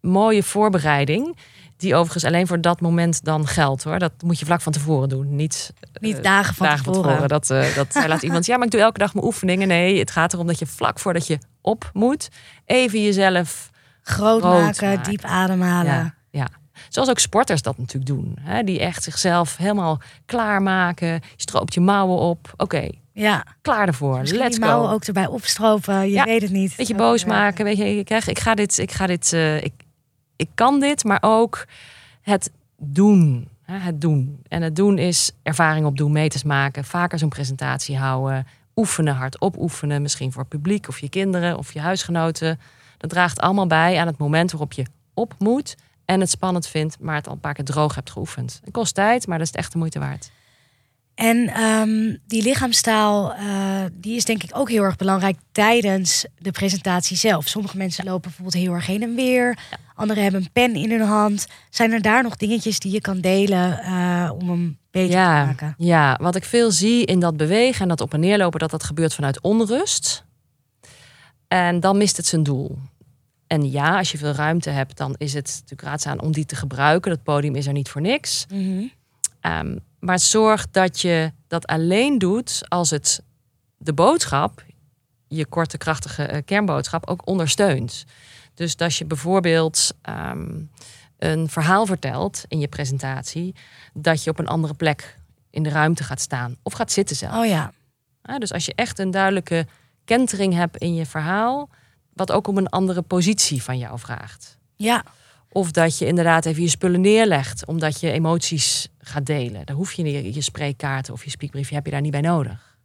mooie 0.01 0.43
voorbereiding. 0.43 1.37
Die 1.77 1.95
overigens 1.95 2.25
alleen 2.25 2.47
voor 2.47 2.61
dat 2.61 2.81
moment 2.81 3.23
dan 3.23 3.47
geldt 3.47 3.83
hoor. 3.83 3.99
Dat 3.99 4.11
moet 4.23 4.39
je 4.39 4.45
vlak 4.45 4.61
van 4.61 4.71
tevoren 4.71 5.09
doen. 5.09 5.35
Niet, 5.35 5.73
Niet 5.99 6.17
eh, 6.17 6.23
dagen 6.23 6.55
van 6.55 6.67
dagen 6.67 6.83
tevoren. 6.83 7.27
Dat, 7.27 7.49
eh, 7.49 7.75
dat 7.75 7.95
laat 8.07 8.21
iemand. 8.23 8.45
Ja, 8.47 8.57
maar 8.57 8.65
ik 8.65 8.71
doe 8.71 8.81
elke 8.81 8.99
dag 8.99 9.13
mijn 9.13 9.25
oefeningen. 9.25 9.67
Nee, 9.67 9.99
het 9.99 10.11
gaat 10.11 10.33
erom 10.33 10.47
dat 10.47 10.59
je 10.59 10.65
vlak 10.65 10.99
voordat 10.99 11.27
je 11.27 11.37
op 11.67 11.89
moet, 11.93 12.29
even 12.65 13.03
jezelf. 13.03 13.69
Groot, 14.01 14.41
Groot 14.41 14.61
maken, 14.61 14.87
maken. 14.87 15.11
diep 15.11 15.23
ademhalen. 15.23 15.91
Ja, 15.93 16.13
ja. 16.29 16.47
Zoals 16.89 17.09
ook 17.09 17.19
sporters 17.19 17.61
dat 17.61 17.77
natuurlijk 17.77 18.05
doen. 18.05 18.35
Hè? 18.41 18.63
Die 18.63 18.79
echt 18.79 19.03
zichzelf 19.03 19.57
helemaal 19.57 19.99
klaarmaken. 20.25 21.07
Je 21.07 21.19
stroopt 21.35 21.73
je 21.73 21.79
mouwen 21.81 22.17
op. 22.17 22.53
Oké, 22.57 22.89
Ja, 23.13 23.43
klaar 23.61 23.87
ervoor. 23.87 24.19
misschien 24.19 24.39
Let's 24.41 24.55
die 24.57 24.65
mouwen 24.65 24.87
go. 24.89 24.93
ook 24.95 25.03
erbij 25.03 25.27
opstropen. 25.27 26.01
Je 26.01 26.09
Ja, 26.11 26.23
weet 26.23 26.41
het 26.41 26.51
niet. 26.51 26.75
Beetje 26.77 26.95
boos 26.95 27.23
werken. 27.23 27.41
maken. 27.41 27.65
Weet 27.65 27.77
je, 27.77 27.97
ik, 27.97 28.05
krijg, 28.05 28.27
ik 28.27 28.39
ga 28.39 28.55
dit, 28.55 28.77
ik 28.77 28.91
ga 28.91 29.05
dit, 29.07 29.33
eh, 29.33 29.63
ik, 29.63 29.73
ik 30.35 30.49
kan 30.55 30.79
dit, 30.79 31.03
maar 31.03 31.17
ook 31.21 31.65
het 32.21 32.51
doen. 32.77 33.47
Hè, 33.63 33.77
Het 33.77 34.01
doen. 34.01 34.41
En 34.47 34.61
het 34.61 34.75
doen 34.75 34.97
is 34.97 35.31
ervaring 35.43 35.85
opdoen, 35.85 36.11
meters 36.11 36.43
maken, 36.43 36.83
vaker 36.83 37.19
zo'n 37.19 37.29
presentatie 37.29 37.97
houden, 37.97 38.47
oefenen, 38.77 39.15
hardop 39.15 39.57
oefenen, 39.57 40.01
misschien 40.01 40.31
voor 40.31 40.41
het 40.41 40.49
publiek 40.49 40.87
of 40.87 40.99
je 40.99 41.09
kinderen 41.09 41.57
of 41.57 41.73
je 41.73 41.79
huisgenoten. 41.79 42.59
Dat 42.97 43.09
draagt 43.09 43.39
allemaal 43.39 43.67
bij 43.67 43.99
aan 43.99 44.07
het 44.07 44.17
moment 44.17 44.51
waarop 44.51 44.73
je 44.73 44.85
op 45.13 45.33
moet 45.39 45.75
en 46.05 46.19
het 46.19 46.29
spannend 46.29 46.67
vindt, 46.67 46.99
maar 46.99 47.15
het 47.15 47.27
al 47.27 47.33
een 47.33 47.39
paar 47.39 47.53
keer 47.53 47.65
droog 47.65 47.95
hebt 47.95 48.11
geoefend. 48.11 48.59
Het 48.63 48.73
kost 48.73 48.95
tijd, 48.95 49.27
maar 49.27 49.37
dat 49.37 49.47
is 49.47 49.53
het 49.53 49.61
echt 49.61 49.71
de 49.71 49.77
moeite 49.77 49.99
waard. 49.99 50.31
En 51.17 51.47
ehm, 51.47 52.15
die 52.27 52.43
lichaamstaal, 52.43 53.33
eh, 53.33 53.83
die 53.93 54.15
is 54.15 54.25
denk 54.25 54.43
ik 54.43 54.49
ook 54.53 54.69
heel 54.69 54.83
erg 54.83 54.95
belangrijk 54.95 55.37
tijdens 55.51 56.25
de 56.37 56.51
presentatie 56.51 57.17
zelf. 57.17 57.47
Sommige 57.47 57.77
mensen 57.77 58.05
lopen 58.05 58.21
bijvoorbeeld 58.21 58.63
heel 58.63 58.73
erg 58.73 58.85
heen 58.85 59.03
en 59.03 59.15
weer. 59.15 59.57
Anderen 59.93 60.23
hebben 60.23 60.41
een 60.41 60.51
pen 60.51 60.75
in 60.75 60.91
hun 60.91 61.07
hand. 61.07 61.47
Zijn 61.69 61.91
er 61.91 62.01
daar 62.01 62.23
nog 62.23 62.35
dingetjes 62.35 62.79
die 62.79 62.91
je 62.91 63.01
kan 63.01 63.21
delen 63.21 63.79
eh, 63.79 64.31
om 64.39 64.49
hem 64.49 64.77
beter 64.97 65.15
te 65.15 65.17
Ja, 65.21 65.45
maken? 65.45 65.75
ja, 65.77 66.17
wat 66.21 66.35
ik 66.35 66.43
veel 66.43 66.71
zie 66.71 67.05
in 67.05 67.19
dat 67.19 67.37
bewegen 67.37 67.81
en 67.81 67.87
dat 67.87 68.01
op 68.01 68.13
en 68.13 68.19
neer 68.19 68.37
lopen, 68.37 68.59
dat 68.59 68.71
dat 68.71 68.83
gebeurt 68.83 69.13
vanuit 69.13 69.41
onrust. 69.41 70.25
En 71.47 71.79
dan 71.79 71.97
mist 71.97 72.17
het 72.17 72.25
zijn 72.25 72.43
doel. 72.43 72.77
En 73.47 73.71
ja, 73.71 73.97
als 73.97 74.11
je 74.11 74.17
veel 74.17 74.31
ruimte 74.31 74.69
hebt, 74.69 74.97
dan 74.97 75.15
is 75.17 75.33
het 75.33 75.45
natuurlijk 75.45 75.81
raadzaam 75.81 76.19
om 76.19 76.31
die 76.31 76.45
te 76.45 76.55
gebruiken. 76.55 77.11
Dat 77.11 77.23
podium 77.23 77.55
is 77.55 77.67
er 77.67 77.73
niet 77.73 77.89
voor 77.89 78.01
niks. 78.01 78.45
Mhm. 78.49 78.83
Ehm, 79.41 79.77
maar 79.99 80.19
zorg 80.19 80.67
dat 80.71 81.01
je 81.01 81.31
dat 81.47 81.65
alleen 81.67 82.17
doet 82.17 82.61
als 82.67 82.89
het 82.89 83.23
de 83.77 83.93
boodschap, 83.93 84.63
je 85.27 85.45
korte, 85.45 85.77
krachtige 85.77 86.23
eh, 86.23 86.41
kernboodschap, 86.45 87.07
ook 87.07 87.27
ondersteunt. 87.27 88.05
Dus 88.53 88.75
dat 88.75 88.95
je 88.95 89.05
bijvoorbeeld 89.05 89.91
ehm, 90.01 90.49
een 91.17 91.49
verhaal 91.49 91.85
vertelt 91.85 92.43
in 92.47 92.59
je 92.59 92.67
presentatie, 92.67 93.55
dat 93.93 94.23
je 94.23 94.29
op 94.29 94.39
een 94.39 94.47
andere 94.47 94.73
plek 94.73 95.17
in 95.49 95.63
de 95.63 95.69
ruimte 95.69 96.03
gaat 96.03 96.21
staan 96.21 96.55
of 96.63 96.73
gaat 96.73 96.91
zitten 96.91 97.15
zelf. 97.15 97.35
Oh 97.35 97.45
ja. 97.45 97.71
Ja, 98.23 98.39
dus 98.39 98.53
als 98.53 98.65
je 98.65 98.73
echt 98.75 98.99
een 98.99 99.11
duidelijke 99.11 99.67
kentering 100.05 100.53
hebt 100.53 100.77
in 100.77 100.95
je 100.95 101.05
verhaal, 101.05 101.69
wat 102.13 102.31
ook 102.31 102.47
om 102.47 102.57
een 102.57 102.69
andere 102.69 103.01
positie 103.01 103.63
van 103.63 103.77
jou 103.77 103.99
vraagt. 103.99 104.57
Ja. 104.75 105.03
Of 105.49 105.71
dat 105.71 105.97
je 105.97 106.05
inderdaad 106.05 106.45
even 106.45 106.61
je 106.61 106.69
spullen 106.69 107.01
neerlegt, 107.01 107.65
omdat 107.65 107.99
je 107.99 108.11
emoties 108.11 108.87
gaat 108.99 109.25
delen. 109.25 109.65
Daar 109.65 109.75
hoef 109.75 109.93
je 109.93 110.03
niet 110.03 110.35
je 110.35 110.41
spreekkaarten 110.41 111.13
of 111.13 111.23
je 111.23 111.29
speakbriefje 111.29 111.75
heb 111.75 111.85
je 111.85 111.91
daar 111.91 112.01
niet 112.01 112.11
bij 112.11 112.21
nodig. 112.21 112.77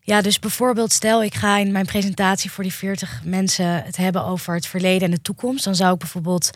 Ja, 0.00 0.20
dus 0.20 0.38
bijvoorbeeld 0.38 0.92
stel 0.92 1.22
ik 1.22 1.34
ga 1.34 1.58
in 1.58 1.72
mijn 1.72 1.86
presentatie 1.86 2.50
voor 2.50 2.64
die 2.64 2.72
40 2.72 3.22
mensen 3.24 3.84
het 3.84 3.96
hebben 3.96 4.24
over 4.24 4.54
het 4.54 4.66
verleden 4.66 5.02
en 5.02 5.14
de 5.14 5.22
toekomst. 5.22 5.64
Dan 5.64 5.74
zou 5.74 5.92
ik 5.92 5.98
bijvoorbeeld 5.98 6.50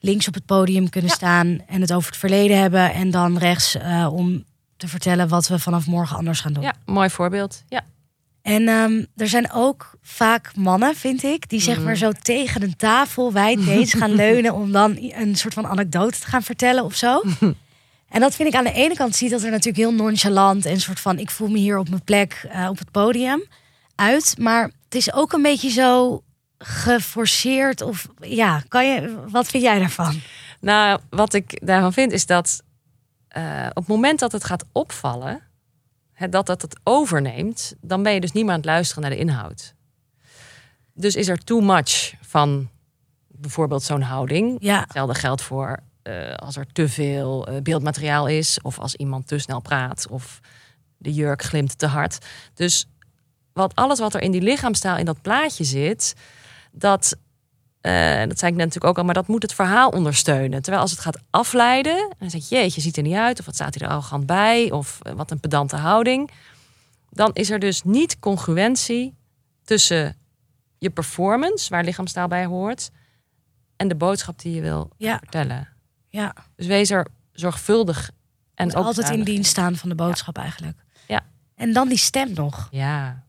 links 0.00 0.28
op 0.28 0.34
het 0.34 0.44
podium 0.46 0.88
kunnen 0.88 1.10
Ja. 1.10 1.16
staan 1.16 1.60
en 1.66 1.80
het 1.80 1.92
over 1.92 2.10
het 2.10 2.18
verleden 2.18 2.58
hebben. 2.58 2.92
En 2.92 3.10
dan 3.10 3.38
rechts 3.38 3.74
eh, 3.74 4.08
om 4.12 4.44
te 4.76 4.88
vertellen 4.88 5.28
wat 5.28 5.48
we 5.48 5.58
vanaf 5.58 5.86
morgen 5.86 6.16
anders 6.16 6.40
gaan 6.40 6.52
doen. 6.52 6.62
Ja, 6.62 6.74
mooi 6.86 7.10
voorbeeld. 7.10 7.62
Ja. 7.68 7.80
En 8.42 8.68
ehm, 8.68 9.04
er 9.16 9.28
zijn 9.28 9.52
ook 9.52 9.90
vaak 10.02 10.56
mannen, 10.56 10.96
vind 10.96 11.22
ik, 11.22 11.48
die 11.48 11.60
zeg 11.60 11.80
maar 11.82 11.96
zo 11.96 12.12
tegen 12.22 12.62
een 12.62 12.76
tafel 12.76 13.32
wijd 13.32 13.60
gaan 13.98 14.14
leunen 14.14 14.54
om 14.54 14.72
dan 14.72 14.96
een 15.00 15.36
soort 15.36 15.54
van 15.54 15.66
anekdote 15.66 16.18
te 16.20 16.26
gaan 16.26 16.42
vertellen 16.42 16.84
of 16.84 16.94
zo. 16.94 17.22
En 18.08 18.20
dat 18.20 18.34
vind 18.34 18.48
ik 18.48 18.54
aan 18.54 18.64
de 18.64 18.72
ene 18.72 18.94
kant 18.94 19.16
ziet 19.16 19.30
dat 19.30 19.42
er 19.42 19.50
natuurlijk 19.50 19.76
heel 19.76 19.92
nonchalant 19.92 20.64
en 20.64 20.72
een 20.72 20.80
soort 20.80 21.00
van 21.00 21.18
ik 21.18 21.30
voel 21.30 21.48
me 21.48 21.58
hier 21.58 21.78
op 21.78 21.88
mijn 21.88 22.04
plek 22.04 22.46
eh, 22.50 22.66
op 22.70 22.78
het 22.78 22.90
podium 22.90 23.42
uit. 23.94 24.34
Maar 24.38 24.62
het 24.84 24.94
is 24.94 25.12
ook 25.12 25.32
een 25.32 25.42
beetje 25.42 25.70
zo 25.70 26.22
geforceerd 26.58 27.82
of 27.82 28.08
ja, 28.20 28.62
kan 28.68 28.86
je, 28.86 29.24
wat 29.28 29.46
vind 29.46 29.62
jij 29.62 29.78
daarvan? 29.78 30.20
Nou, 30.60 31.00
wat 31.10 31.34
ik 31.34 31.66
daarvan 31.66 31.92
vind 31.92 32.12
is 32.12 32.26
dat 32.26 32.62
eh, 33.28 33.66
op 33.68 33.76
het 33.76 33.86
moment 33.86 34.18
dat 34.18 34.32
het 34.32 34.44
gaat 34.44 34.64
opvallen, 34.72 35.40
hè, 36.12 36.28
dat 36.28 36.46
dat 36.46 36.62
het 36.62 36.80
overneemt, 36.82 37.74
dan 37.80 38.02
ben 38.02 38.12
je 38.12 38.20
dus 38.20 38.32
niet 38.32 38.42
meer 38.44 38.52
aan 38.52 38.58
het 38.58 38.68
luisteren 38.68 39.02
naar 39.02 39.10
de 39.10 39.18
inhoud. 39.18 39.74
Dus 40.94 41.16
is 41.16 41.28
er 41.28 41.38
too 41.38 41.60
much 41.60 42.14
van 42.20 42.68
bijvoorbeeld 43.28 43.82
zo'n 43.82 44.02
houding. 44.02 44.56
Ja, 44.60 44.80
Hetzelfde 44.80 45.14
geldt 45.14 45.42
voor 45.42 45.78
eh, 46.02 46.34
als 46.34 46.56
er 46.56 46.66
te 46.72 46.88
veel 46.88 47.46
eh, 47.46 47.62
beeldmateriaal 47.62 48.26
is, 48.26 48.58
of 48.62 48.78
als 48.78 48.94
iemand 48.94 49.26
te 49.26 49.38
snel 49.38 49.60
praat, 49.60 50.06
of 50.10 50.40
de 50.96 51.12
jurk 51.12 51.42
glimt 51.42 51.78
te 51.78 51.86
hard. 51.86 52.18
Dus 52.54 52.86
wat, 53.52 53.74
alles 53.74 53.98
wat 53.98 54.14
er 54.14 54.20
in 54.20 54.30
die 54.30 54.42
lichaamstaal 54.42 54.96
in 54.96 55.04
dat 55.04 55.22
plaatje 55.22 55.64
zit, 55.64 56.14
dat, 56.72 57.16
eh, 57.80 58.22
dat 58.26 58.38
zei 58.38 58.50
ik 58.50 58.56
net 58.56 58.66
natuurlijk 58.66 58.84
ook 58.84 58.98
al, 58.98 59.04
maar 59.04 59.14
dat 59.14 59.26
moet 59.26 59.42
het 59.42 59.54
verhaal 59.54 59.90
ondersteunen. 59.90 60.62
Terwijl 60.62 60.82
als 60.82 60.90
het 60.90 61.00
gaat 61.00 61.18
afleiden, 61.30 61.96
en 61.96 62.16
dan 62.18 62.30
zeg 62.30 62.48
je, 62.48 62.54
jeetje, 62.54 62.80
ziet 62.80 62.96
er 62.96 63.02
niet 63.02 63.14
uit, 63.14 63.38
of 63.38 63.46
wat 63.46 63.54
staat 63.54 63.74
hij 63.74 63.86
er 63.86 63.92
arrogant 63.92 64.26
bij, 64.26 64.70
of 64.70 64.98
eh, 65.02 65.12
wat 65.12 65.30
een 65.30 65.40
pedante 65.40 65.76
houding, 65.76 66.30
dan 67.10 67.30
is 67.32 67.50
er 67.50 67.58
dus 67.58 67.82
niet 67.82 68.18
congruentie 68.18 69.14
tussen 69.64 70.16
je 70.78 70.90
performance, 70.90 71.70
waar 71.70 71.84
lichaamstaal 71.84 72.28
bij 72.28 72.44
hoort, 72.44 72.90
en 73.76 73.88
de 73.88 73.94
boodschap 73.94 74.38
die 74.40 74.54
je 74.54 74.60
wil 74.60 74.90
ja, 74.96 75.18
vertellen. 75.18 75.68
ja. 76.08 76.34
Dus 76.56 76.66
wees 76.66 76.90
er 76.90 77.06
zorgvuldig 77.32 78.10
en 78.54 78.74
ook 78.74 78.84
altijd 78.84 79.10
in 79.10 79.24
dienst 79.24 79.50
staan 79.50 79.76
van 79.76 79.88
de 79.88 79.94
boodschap 79.94 80.38
eigenlijk. 80.38 80.78
Ja. 81.06 81.24
En 81.54 81.72
dan 81.72 81.88
die 81.88 81.98
stem 81.98 82.32
nog. 82.34 82.68
Ja, 82.70 83.22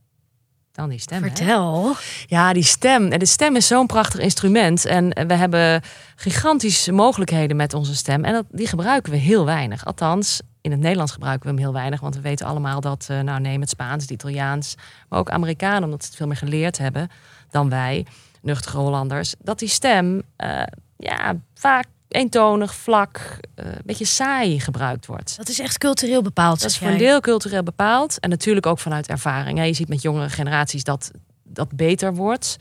dan 0.79 0.89
die 0.89 0.99
stem. 0.99 1.23
hè? 1.23 1.29
Vertel. 1.29 1.95
Ja, 2.27 2.53
die 2.53 2.63
stem. 2.63 3.11
En 3.11 3.19
de 3.19 3.25
stem 3.25 3.55
is 3.55 3.67
zo'n 3.67 3.85
prachtig 3.85 4.19
instrument. 4.19 4.85
En 4.85 5.27
we 5.27 5.33
hebben 5.33 5.81
gigantische 6.15 6.91
mogelijkheden 6.91 7.57
met 7.57 7.73
onze 7.73 7.95
stem. 7.95 8.23
En 8.23 8.33
dat, 8.33 8.45
die 8.51 8.67
gebruiken 8.67 9.11
we 9.11 9.17
heel 9.17 9.45
weinig. 9.45 9.85
Althans, 9.85 10.41
in 10.61 10.71
het 10.71 10.79
Nederlands 10.79 11.11
gebruiken 11.11 11.43
we 11.43 11.55
hem 11.55 11.63
heel 11.63 11.73
weinig. 11.73 11.99
Want 11.99 12.15
we 12.15 12.21
weten 12.21 12.45
allemaal 12.45 12.81
dat, 12.81 13.05
eh, 13.09 13.19
nou 13.19 13.39
neem 13.39 13.61
het 13.61 13.69
Spaans, 13.69 14.01
het 14.01 14.11
Italiaans. 14.11 14.75
Maar 15.09 15.19
ook 15.19 15.29
Amerikanen, 15.29 15.83
omdat 15.83 16.01
ze 16.01 16.07
het 16.07 16.17
veel 16.17 16.27
meer 16.27 16.37
geleerd 16.37 16.77
hebben 16.77 17.09
dan 17.49 17.69
wij, 17.69 18.05
nuchtere 18.41 18.77
Hollanders. 18.77 19.35
Dat 19.39 19.59
die 19.59 19.69
stem, 19.69 20.21
eh, 20.35 20.63
ja, 20.97 21.35
vaak 21.53 21.85
eentonig, 22.09 22.75
vlak, 22.75 23.39
eh, 23.55 23.65
een 23.65 23.81
beetje 23.85 24.05
saai 24.05 24.59
gebruikt 24.59 25.05
wordt. 25.05 25.37
Dat 25.37 25.49
is 25.49 25.59
echt 25.59 25.77
cultureel 25.77 26.21
bepaald. 26.21 26.61
Dat 26.61 26.69
is 26.69 26.77
voor 26.77 26.87
een 26.87 26.97
deel 26.97 27.19
cultureel 27.19 27.63
bepaald. 27.63 28.19
En 28.19 28.29
natuurlijk 28.29 28.65
ook 28.65 28.79
vanuit 28.79 29.07
ervaring. 29.07 29.65
Je 29.65 29.73
ziet 29.73 29.89
met 29.89 30.01
jongere 30.01 30.29
generaties 30.29 30.83
dat 30.83 31.11
dat 31.43 31.75
beter 31.75 32.15
wordt. 32.15 32.57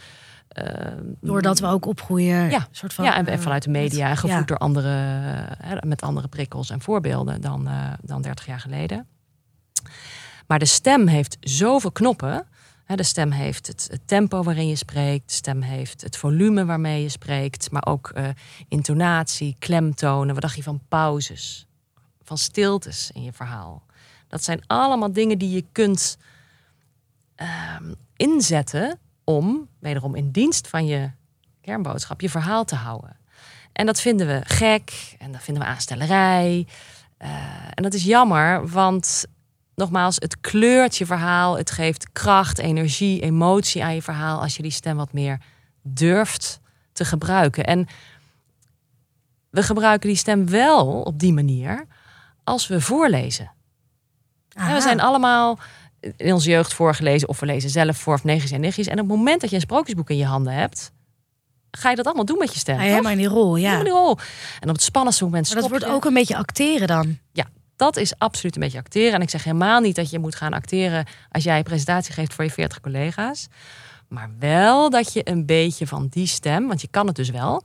Ehm, 0.49 1.03
Doordat 1.21 1.59
we 1.59 1.67
ook 1.67 1.87
opgroeien. 1.87 2.51
Ja. 2.51 2.69
Soort 2.71 2.95
van, 2.95 3.05
ja, 3.05 3.17
en 3.17 3.27
eh, 3.27 3.39
vanuit 3.39 3.63
de 3.63 3.71
media 3.71 4.15
gevoed 4.15 4.31
ja. 4.31 4.43
door 4.43 4.59
andere, 4.59 4.89
hè, 5.59 5.87
met 5.87 6.03
andere 6.03 6.29
prikkels 6.29 6.71
en 6.71 6.81
voorbeelden 6.81 7.41
dan, 7.41 7.69
eh, 7.69 7.93
dan 8.03 8.23
30 8.23 8.47
jaar 8.47 8.61
geleden. 8.61 9.07
Maar 10.47 10.59
de 10.59 10.65
stem 10.65 11.07
heeft 11.07 11.37
zoveel 11.41 11.93
knoppen. 11.93 12.47
De 12.97 13.03
stem 13.03 13.31
heeft 13.31 13.67
het, 13.67 13.89
het 13.91 14.01
tempo 14.05 14.43
waarin 14.43 14.69
je 14.69 14.77
spreekt. 14.77 15.29
De 15.29 15.35
stem 15.35 15.63
heeft 15.63 16.01
het 16.01 16.17
volume 16.17 16.65
waarmee 16.65 17.03
je 17.03 17.09
spreekt. 17.09 17.71
Maar 17.71 17.87
ook 17.87 18.11
eh, 18.11 18.29
intonatie, 18.69 19.57
klemtonen. 19.59 20.35
Wat 20.35 20.43
dacht 20.43 20.57
je 20.57 20.63
van 20.63 20.81
pauzes? 20.89 21.67
Van 22.23 22.39
stiltes 22.39 23.11
in 23.11 23.23
je 23.23 23.33
verhaal. 23.33 23.83
Dat 24.29 24.45
zijn 24.45 24.63
allemaal 24.67 25.13
dingen 25.13 25.39
die 25.39 25.51
je 25.51 25.65
kunt 25.73 26.19
ehm, 27.35 27.93
inzetten 28.17 28.99
om, 29.25 29.69
wederom 29.79 30.15
in 30.15 30.31
dienst 30.31 30.69
van 30.69 30.87
je 30.87 31.11
kernboodschap, 31.61 32.21
je 32.21 32.31
verhaal 32.31 32.65
te 32.65 32.75
houden. 32.75 33.17
En 33.73 33.87
dat 33.87 34.01
vinden 34.01 34.27
we 34.27 34.41
gek 34.45 35.17
en 35.19 35.33
dat 35.33 35.43
vinden 35.43 35.63
we 35.63 35.69
aanstellerij. 35.69 36.67
Eh, 37.17 37.31
en 37.75 37.83
dat 37.83 37.95
is 37.95 38.05
jammer, 38.05 38.69
want 38.69 39.27
nogmaals, 39.79 40.17
het 40.17 40.41
kleurt 40.41 40.97
je 40.97 41.07
verhaal. 41.07 41.57
Het 41.57 41.71
geeft 41.71 42.13
kracht, 42.13 42.59
energie, 42.59 43.21
emotie 43.21 43.85
aan 43.85 43.95
je 43.95 44.03
verhaal 44.03 44.41
als 44.41 44.57
je 44.57 44.63
die 44.63 44.71
stem 44.71 44.97
wat 44.97 45.13
meer 45.13 45.41
durft 45.83 46.61
te 46.93 47.05
gebruiken. 47.05 47.65
En 47.65 47.87
we 49.51 49.63
gebruiken 49.63 50.09
die 50.09 50.19
stem 50.19 50.49
wel 50.49 51.03
op 51.03 51.19
die 51.19 51.33
manier 51.33 51.87
als 52.45 52.67
we 52.67 52.81
voorlezen. 52.81 53.51
Ja, 54.49 54.75
we 54.75 54.81
zijn 54.81 55.01
allemaal 55.01 55.59
in 56.17 56.33
onze 56.33 56.51
jeugd 56.51 56.75
voorgelezen 56.75 57.29
of 57.29 57.41
we 57.41 57.47
lezen 57.47 57.71
zelf 57.71 57.97
voor 57.97 58.15
of 58.15 58.25
negens 58.25 58.51
en 58.51 58.61
nichtjes. 58.61 58.87
En 58.87 59.01
op 59.01 59.09
het 59.09 59.17
moment 59.17 59.41
dat 59.41 59.51
je 59.51 59.57
een 59.57 59.63
sprookjesboek 59.63 60.11
in 60.11 60.17
je 60.17 60.25
handen 60.25 60.53
hebt, 60.53 60.93
ga 61.71 61.91
je 61.91 61.97
dat 61.97 62.07
allemaal 62.07 62.25
doen 62.25 62.39
met 62.39 62.53
je 62.53 62.59
stem. 62.59 62.77
Toch? 62.77 62.85
helemaal 62.85 63.13
in 63.13 63.19
die 63.19 63.27
rol, 63.27 63.57
ja. 63.57 63.63
Helemaal 63.63 63.85
die 63.85 63.93
rol. 63.93 64.19
En 64.61 64.69
op 64.69 64.75
het 64.75 64.83
spannendste 64.83 65.25
moment 65.25 65.53
Maar 65.53 65.61
dat 65.61 65.71
wordt 65.71 65.85
ook 65.85 66.05
een 66.05 66.15
beetje 66.15 66.37
acteren 66.37 66.87
dan. 66.87 67.19
Dat 67.79 67.97
is 67.97 68.19
absoluut 68.19 68.55
een 68.55 68.61
beetje 68.63 68.79
acteren. 68.79 69.13
En 69.13 69.21
ik 69.21 69.31
zeg 69.31 69.45
helemaal 69.45 69.81
niet 69.81 69.97
dat 69.97 70.11
je 70.11 70.19
moet 70.19 70.35
gaan 70.35 70.53
acteren 70.53 71.07
als 71.31 71.45
jij 71.45 71.57
een 71.57 71.63
presentatie 71.63 72.15
geeft 72.15 72.35
voor 72.35 72.45
je 72.45 72.51
40 72.51 72.81
collega's. 72.81 73.49
Maar 74.09 74.31
wel 74.39 74.91
dat 74.91 75.13
je 75.13 75.29
een 75.29 75.47
beetje 75.47 75.87
van 75.87 76.07
die 76.11 76.27
stem, 76.27 76.67
want 76.67 76.81
je 76.81 76.89
kan 76.89 77.07
het 77.07 77.17
dus 77.17 77.31
wel. 77.31 77.63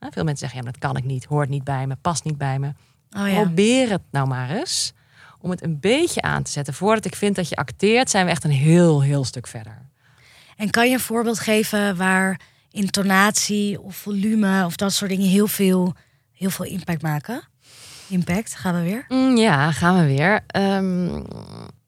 Veel 0.00 0.24
mensen 0.24 0.48
zeggen, 0.48 0.58
ja, 0.58 0.70
dat 0.70 0.78
kan 0.78 0.96
ik 0.96 1.04
niet, 1.04 1.24
hoort 1.24 1.48
niet 1.48 1.64
bij 1.64 1.86
me, 1.86 1.96
past 2.00 2.24
niet 2.24 2.38
bij 2.38 2.58
me. 2.58 2.72
Oh 3.10 3.28
ja. 3.28 3.40
Probeer 3.40 3.90
het 3.90 4.02
nou 4.10 4.26
maar 4.26 4.50
eens 4.50 4.92
om 5.40 5.50
het 5.50 5.62
een 5.62 5.80
beetje 5.80 6.22
aan 6.22 6.42
te 6.42 6.50
zetten. 6.50 6.74
Voordat 6.74 7.04
ik 7.04 7.14
vind 7.14 7.36
dat 7.36 7.48
je 7.48 7.56
acteert, 7.56 8.10
zijn 8.10 8.24
we 8.24 8.30
echt 8.30 8.44
een 8.44 8.50
heel, 8.50 9.02
heel 9.02 9.24
stuk 9.24 9.46
verder. 9.46 9.88
En 10.56 10.70
kan 10.70 10.88
je 10.88 10.94
een 10.94 11.00
voorbeeld 11.00 11.38
geven 11.38 11.96
waar 11.96 12.40
intonatie 12.70 13.80
of 13.80 13.96
volume 13.96 14.64
of 14.64 14.76
dat 14.76 14.92
soort 14.92 15.10
dingen 15.10 15.28
heel 15.28 15.46
veel, 15.46 15.94
heel 16.32 16.50
veel 16.50 16.64
impact 16.64 17.02
maken? 17.02 17.42
Impact, 18.08 18.54
gaan 18.54 18.74
we 18.74 18.82
weer. 18.82 19.04
Mm, 19.08 19.36
ja, 19.36 19.72
gaan 19.72 20.00
we 20.00 20.06
weer. 20.06 20.40
Ehm, 20.46 21.14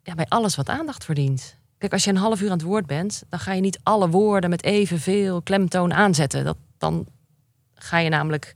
ja, 0.03 0.15
bij 0.15 0.27
alles 0.29 0.57
wat 0.57 0.69
aandacht 0.69 1.05
verdient. 1.05 1.57
Kijk, 1.79 1.93
als 1.93 2.05
je 2.05 2.11
een 2.11 2.17
half 2.17 2.41
uur 2.41 2.51
aan 2.51 2.57
het 2.57 2.67
woord 2.67 2.87
bent, 2.87 3.23
dan 3.29 3.39
ga 3.39 3.53
je 3.53 3.61
niet 3.61 3.79
alle 3.83 4.09
woorden 4.09 4.51
met 4.51 4.65
evenveel 4.65 5.43
klemtoon 5.43 5.93
aanzetten. 5.95 6.45
Dat, 6.45 6.57
dan 6.79 7.07
ga 7.75 7.99
je 7.99 8.09
namelijk 8.09 8.55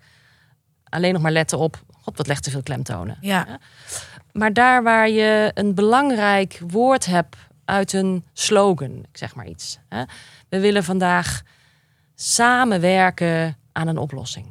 alleen 0.85 1.13
nog 1.13 1.23
maar 1.23 1.33
letten 1.33 1.59
op, 1.59 1.83
god, 2.01 2.17
wat 2.17 2.27
legt 2.27 2.43
te 2.43 2.51
veel 2.51 2.63
klemtonen. 2.63 3.17
Ja, 3.21 3.59
Maar 4.33 4.53
daar 4.53 4.83
waar 4.83 5.09
je 5.09 5.51
een 5.55 5.75
belangrijk 5.75 6.61
woord 6.67 7.07
hebt 7.07 7.37
uit 7.65 7.93
een 7.93 8.25
slogan, 8.33 8.91
ik 8.91 9.17
zeg 9.17 9.35
maar 9.35 9.47
iets. 9.47 9.79
Hè? 9.89 10.03
We 10.49 10.61
willen 10.61 10.85
vandaag 10.85 11.43
samenwerken 12.15 13.57
aan 13.73 13.89
een 13.89 13.99
oplossing. 13.99 14.47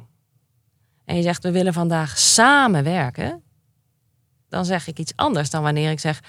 En 1.12 1.18
je 1.18 1.24
zegt, 1.24 1.42
we 1.42 1.50
willen 1.50 1.72
vandaag 1.72 2.18
samenwerken. 2.18 3.42
Dan 4.48 4.64
zeg 4.64 4.86
ik 4.86 4.98
iets 4.98 5.12
anders 5.16 5.50
dan 5.50 5.62
wanneer 5.62 5.90
ik 5.90 6.00
zeg, 6.00 6.20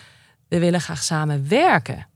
we 0.47 0.59
willen 0.59 0.81
graag 0.81 1.03
samenwerken 1.03 2.07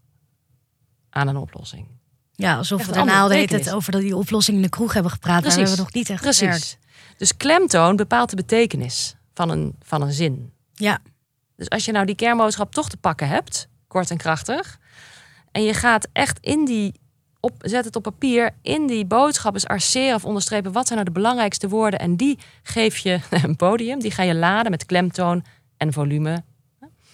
aan 1.10 1.28
een 1.28 1.38
oplossing. 1.38 1.88
ja 2.32 2.58
alsof 2.58 2.80
Echt 2.80 2.90
we 2.90 2.96
daarna 2.96 3.28
tijd 3.28 3.42
betekenis. 3.50 3.74
over 3.74 3.92
dat 3.92 4.02
die 4.02 4.16
oplossing 4.16 4.58
in 4.58 4.64
de 4.64 4.70
kroeg 4.70 4.94
hebben 4.94 5.12
gepraat. 5.12 5.42
Precies. 5.42 5.56
hebben 5.58 5.76
we 5.76 5.82
nog 5.82 5.94
niet 5.94 6.10
echt 6.10 6.20
gewerkt. 6.20 6.40
Precies. 6.40 6.78
Dus 7.18 7.38
klemtoon 7.38 7.96
bepaalt 7.96 8.30
de 8.30 8.36
betekenis 8.36 9.16
van 9.34 9.50
een, 9.50 9.76
van 9.82 10.02
een 10.02 10.14
zin. 10.14 10.54
Ja, 10.74 11.00
Dus 11.56 11.70
als 11.70 11.86
je 11.86 11.92
nou 11.92 12.06
die 12.06 12.16
kernboodschap 12.16 12.74
toch 12.74 12.90
te 12.90 12.98
pakken 12.98 13.28
hebt, 13.28 13.68
kort 13.88 14.12
en 14.12 14.18
krachtig, 14.18 14.80
en 15.52 15.64
je 15.64 15.74
gaat 15.74 16.08
echt 16.12 16.38
in 16.42 16.66
die 16.66 17.00
op, 17.48 17.56
zet 17.62 17.86
het 17.86 17.96
op 17.96 18.04
papier. 18.04 18.50
In 18.62 18.88
die 18.88 19.06
boodschap 19.06 19.56
is 19.56 19.68
arceren 19.68 20.16
of 20.16 20.26
onderstrepen. 20.26 20.72
Wat 20.72 20.88
zijn 20.88 21.00
nou 21.00 21.12
de 21.14 21.20
belangrijkste 21.20 21.70
woorden? 21.70 22.00
En 22.00 22.16
die 22.16 22.38
geef 22.64 22.98
je 22.98 23.20
een 23.44 23.56
podium. 23.56 24.00
Die 24.00 24.12
ga 24.12 24.24
je 24.24 24.36
laden 24.36 24.72
met 24.72 24.86
klemtoon 24.86 25.44
en 25.78 25.94
volume. 25.94 26.44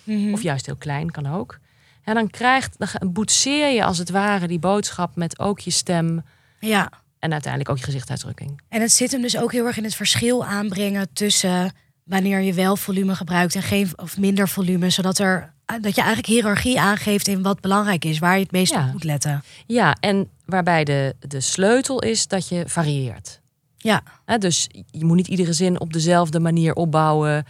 Mhm. 0.04 0.34
Of 0.34 0.42
juist 0.42 0.66
heel 0.66 0.76
klein, 0.76 1.12
kan 1.12 1.26
ook. 1.34 1.60
En 2.04 2.14
dan, 2.14 2.30
krijgt, 2.30 2.76
dan 2.78 3.12
boetseer 3.14 3.74
je 3.74 3.84
als 3.84 3.98
het 3.98 4.10
ware 4.10 4.48
die 4.48 4.60
boodschap 4.60 5.16
met 5.16 5.40
ook 5.40 5.60
je 5.60 5.72
stem. 5.72 6.24
Ja, 6.60 6.90
En 7.20 7.32
uiteindelijk 7.32 7.72
ook 7.72 7.78
je 7.78 7.84
gezichtsuitdrukking. 7.84 8.62
en 8.70 8.82
het 8.82 8.92
zit 8.92 9.12
hem 9.12 9.22
dus 9.22 9.38
ook 9.38 9.52
heel 9.52 9.66
erg 9.66 9.78
in 9.78 9.84
het 9.84 9.96
verschil 9.96 10.46
aanbrengen 10.46 11.14
tussen 11.14 11.72
wanneer 12.04 12.40
je 12.40 12.54
wel 12.54 12.76
volume 12.76 13.16
gebruikt 13.16 13.56
en 13.56 13.62
geen 13.62 13.90
of 13.96 14.18
minder 14.18 14.48
volume, 14.50 14.90
zodat 14.90 15.20
er 15.20 15.54
dat 15.66 15.96
je 15.96 16.02
eigenlijk 16.02 16.28
hiërarchie 16.28 16.80
aangeeft 16.80 17.28
in 17.28 17.42
wat 17.42 17.60
belangrijk 17.62 18.06
is, 18.06 18.20
waar 18.20 18.36
je 18.36 18.44
het 18.44 18.52
meest 18.52 18.74
Ja. 18.74 18.86
op 18.86 18.92
moet 18.92 19.04
letten. 19.04 19.44
Ja, 19.66 19.96
en 20.00 20.30
waarbij 20.46 20.84
de, 20.84 21.16
de 21.20 21.42
sleutel 21.42 22.02
is 22.02 22.28
dat 22.28 22.48
je 22.48 22.64
varieert. 22.68 23.42
Ja, 23.78 24.04
dus 24.38 24.70
je 24.92 25.06
moet 25.06 25.16
niet 25.16 25.28
iedere 25.28 25.54
zin 25.54 25.80
op 25.80 25.94
dezelfde 25.94 26.40
manier 26.40 26.74
opbouwen. 26.74 27.46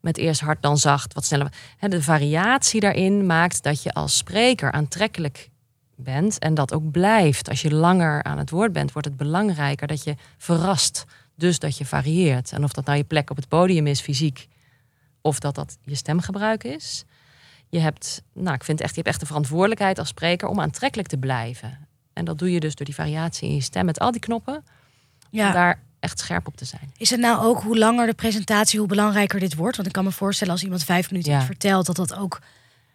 Met 0.00 0.16
eerst 0.16 0.40
hard 0.40 0.62
dan 0.62 0.78
zacht, 0.78 1.14
wat 1.14 1.24
sneller. 1.24 1.52
De 1.80 2.02
variatie 2.02 2.80
daarin 2.80 3.26
maakt 3.26 3.62
dat 3.62 3.82
je 3.82 3.92
als 3.92 4.16
spreker 4.16 4.72
aantrekkelijk 4.72 5.48
bent. 5.96 6.38
En 6.38 6.54
dat 6.54 6.72
ook 6.72 6.90
blijft. 6.90 7.48
Als 7.48 7.62
je 7.62 7.74
langer 7.74 8.22
aan 8.22 8.38
het 8.38 8.50
woord 8.50 8.72
bent, 8.72 8.92
wordt 8.92 9.08
het 9.08 9.16
belangrijker 9.16 9.86
dat 9.86 10.04
je 10.04 10.14
verrast. 10.38 11.04
Dus 11.38 11.58
dat 11.58 11.78
je 11.78 11.84
varieert. 11.84 12.52
En 12.52 12.64
of 12.64 12.72
dat 12.72 12.84
nou 12.84 12.98
je 12.98 13.04
plek 13.04 13.30
op 13.30 13.36
het 13.36 13.48
podium 13.48 13.86
is, 13.86 14.00
fysiek. 14.00 14.48
Of 15.20 15.38
dat 15.38 15.54
dat 15.54 15.76
je 15.84 15.94
stemgebruik 15.94 16.64
is. 16.64 17.04
Je 17.68 17.78
hebt, 17.78 18.22
nou, 18.32 18.54
ik 18.54 18.64
vind 18.64 18.80
echt, 18.80 18.90
je 18.90 18.96
hebt 18.96 19.08
echt 19.08 19.20
de 19.20 19.26
verantwoordelijkheid 19.26 19.98
als 19.98 20.08
spreker 20.08 20.48
om 20.48 20.60
aantrekkelijk 20.60 21.08
te 21.08 21.16
blijven. 21.16 21.78
En 22.12 22.24
dat 22.24 22.38
doe 22.38 22.52
je 22.52 22.60
dus 22.60 22.74
door 22.74 22.86
die 22.86 22.94
variatie 22.94 23.48
in 23.48 23.54
je 23.54 23.60
stem 23.60 23.84
met 23.84 23.98
al 23.98 24.10
die 24.10 24.20
knoppen. 24.20 24.54
Om 24.54 24.64
ja. 25.30 25.52
daar 25.52 25.80
echt 26.00 26.18
scherp 26.18 26.46
op 26.46 26.56
te 26.56 26.64
zijn. 26.64 26.92
Is 26.96 27.10
het 27.10 27.20
nou 27.20 27.44
ook 27.44 27.62
hoe 27.62 27.78
langer 27.78 28.06
de 28.06 28.14
presentatie, 28.14 28.78
hoe 28.78 28.88
belangrijker 28.88 29.40
dit 29.40 29.54
wordt? 29.54 29.76
Want 29.76 29.88
ik 29.88 29.94
kan 29.94 30.04
me 30.04 30.10
voorstellen 30.12 30.52
als 30.52 30.62
iemand 30.62 30.84
vijf 30.84 31.10
minuten 31.10 31.32
Ja. 31.32 31.38
iets 31.38 31.46
vertelt, 31.46 31.86
dat 31.86 31.96
dat 31.96 32.14
ook 32.14 32.40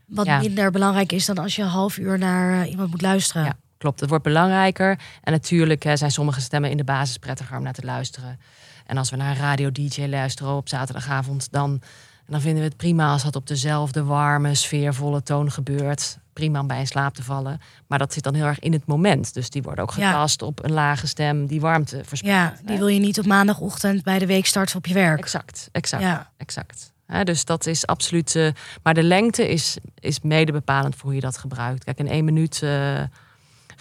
wat 0.05 0.25
Ja. 0.25 0.39
minder 0.39 0.71
belangrijk 0.71 1.11
is 1.11 1.25
dan 1.25 1.37
als 1.37 1.55
je 1.55 1.61
een 1.61 1.67
half 1.67 1.97
uur 1.97 2.17
naar 2.17 2.61
eh, 2.61 2.69
iemand 2.69 2.89
moet 2.89 3.01
luisteren. 3.01 3.43
Ja, 3.43 3.57
klopt. 3.83 3.99
Het 3.99 4.09
wordt 4.09 4.23
belangrijker. 4.23 4.99
En 5.23 5.31
natuurlijk 5.31 5.83
hè, 5.83 5.97
zijn 5.97 6.11
sommige 6.11 6.41
stemmen 6.41 6.69
in 6.69 6.77
de 6.77 6.83
basis 6.83 7.17
prettiger 7.17 7.57
om 7.57 7.63
naar 7.63 7.73
te 7.73 7.85
luisteren. 7.85 8.39
En 8.85 8.97
als 8.97 9.09
we 9.09 9.15
naar 9.15 9.29
een 9.29 9.41
radio-dj 9.41 10.05
luisteren 10.07 10.55
op 10.55 10.69
zaterdagavond, 10.69 11.47
dan, 11.51 11.81
dan 12.27 12.41
vinden 12.41 12.59
we 12.61 12.67
het 12.67 12.77
prima 12.77 13.11
als 13.11 13.23
dat 13.23 13.35
op 13.35 13.47
dezelfde 13.47 14.03
warme, 14.03 14.55
sfeervolle 14.55 15.23
toon 15.23 15.51
gebeurt. 15.51 16.17
Prima 16.33 16.59
om 16.59 16.67
bij 16.67 16.79
in 16.79 16.87
slaap 16.87 17.13
te 17.13 17.23
vallen. 17.23 17.61
Maar 17.87 17.99
dat 17.99 18.13
zit 18.13 18.23
dan 18.23 18.33
heel 18.33 18.45
erg 18.45 18.59
in 18.59 18.73
het 18.73 18.85
moment. 18.85 19.33
Dus 19.33 19.49
die 19.49 19.61
worden 19.61 19.83
ook 19.83 19.93
Ja. 19.93 20.09
getast 20.11 20.41
op 20.41 20.63
een 20.63 20.71
lage 20.71 21.07
stem 21.07 21.45
die 21.45 21.61
warmte 21.61 22.01
verspreidt. 22.05 22.59
Ja, 22.59 22.65
die 22.67 22.77
wil 22.77 22.87
je 22.87 22.99
niet 22.99 23.19
op 23.19 23.25
maandagochtend 23.25 24.03
bij 24.03 24.19
de 24.19 24.25
weekstart 24.25 24.75
op 24.75 24.85
je 24.85 24.93
werk. 24.93 25.19
Exact, 25.19 25.69
exact, 25.71 26.03
Ja. 26.03 26.29
exact. 26.37 26.91
Dus 27.23 27.45
dat 27.45 27.65
is 27.65 27.87
absoluut. 27.87 28.35
eh, 28.35 28.47
maar 28.83 28.93
de 28.93 29.03
lengte 29.03 29.49
is, 29.49 29.77
is 29.99 30.19
mede 30.21 30.51
bepalend 30.51 30.95
voor 30.95 31.05
hoe 31.05 31.15
je 31.15 31.21
dat 31.21 31.37
gebruikt. 31.37 31.83
Kijk, 31.83 31.97
in 31.97 32.07
één 32.07 32.25
minuut 32.25 32.61
eh, 32.63 33.01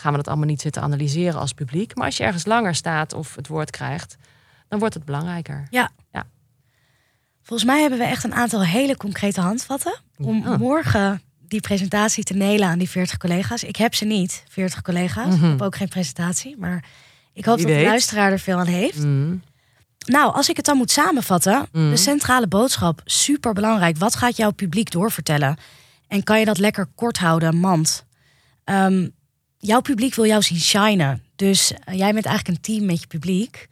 gaan 0.02 0.10
we 0.10 0.16
dat 0.18 0.28
allemaal 0.28 0.46
niet 0.46 0.60
zitten 0.60 0.82
analyseren 0.82 1.40
als 1.40 1.52
publiek. 1.52 1.94
Maar 1.96 2.06
als 2.06 2.16
je 2.16 2.24
ergens 2.24 2.44
langer 2.46 2.74
staat 2.74 3.12
of 3.12 3.34
het 3.34 3.46
woord 3.48 3.70
krijgt, 3.70 4.16
dan 4.68 4.78
wordt 4.78 4.94
het 4.94 5.04
belangrijker. 5.04 5.68
Volgens 7.44 7.70
mij 7.70 7.80
hebben 7.80 7.98
we 7.98 8.04
echt 8.04 8.24
een 8.24 8.34
aantal 8.34 8.64
hele 8.64 8.96
concrete 8.96 9.40
handvatten 9.40 10.00
om 10.18 10.42
Ja. 10.44 10.56
morgen 10.56 11.22
die 11.48 11.60
presentatie 11.60 12.24
te 12.24 12.34
nelen 12.34 12.68
aan 12.68 12.78
die 12.78 12.88
40 12.90 13.16
collega's. 13.16 13.62
Ik 13.64 13.76
heb 13.76 13.94
ze 13.94 14.04
niet, 14.04 14.44
40 14.48 14.82
collega's. 14.82 15.34
Ik 15.34 15.40
Mhm. 15.40 15.50
heb 15.50 15.62
ook 15.62 15.76
geen 15.76 15.88
presentatie, 15.88 16.56
maar 16.58 16.84
ik 17.32 17.44
hoop 17.44 17.56
Wie 17.56 17.66
dat 17.66 17.76
de 17.76 17.82
luisteraar 17.82 18.32
er 18.32 18.38
veel 18.38 18.58
aan 18.58 18.66
heeft. 18.66 18.98
Mm. 19.04 19.42
Nou, 20.06 20.34
als 20.34 20.48
ik 20.48 20.56
het 20.56 20.64
dan 20.64 20.76
moet 20.76 20.90
samenvatten, 20.90 21.66
Mhm. 21.72 21.90
de 21.90 21.96
centrale 21.96 22.46
boodschap, 22.46 23.00
super 23.04 23.52
belangrijk. 23.52 23.96
Wat 23.96 24.16
gaat 24.16 24.36
jouw 24.36 24.50
publiek 24.50 24.90
doorvertellen? 24.90 25.56
En 26.08 26.22
kan 26.22 26.38
je 26.38 26.44
dat 26.44 26.58
lekker 26.58 26.86
kort 26.94 27.18
houden, 27.18 27.56
mand? 27.56 28.04
Ehm, 28.64 29.08
jouw 29.62 29.80
publiek 29.80 30.14
wil 30.14 30.26
jou 30.26 30.42
zien 30.42 30.60
shinen. 30.60 31.22
Dus 31.36 31.72
eh, 31.72 31.98
jij 31.98 32.12
bent 32.12 32.26
eigenlijk 32.26 32.56
een 32.56 32.62
team 32.62 32.86
met 32.86 33.00
je 33.00 33.06
publiek. 33.06 33.68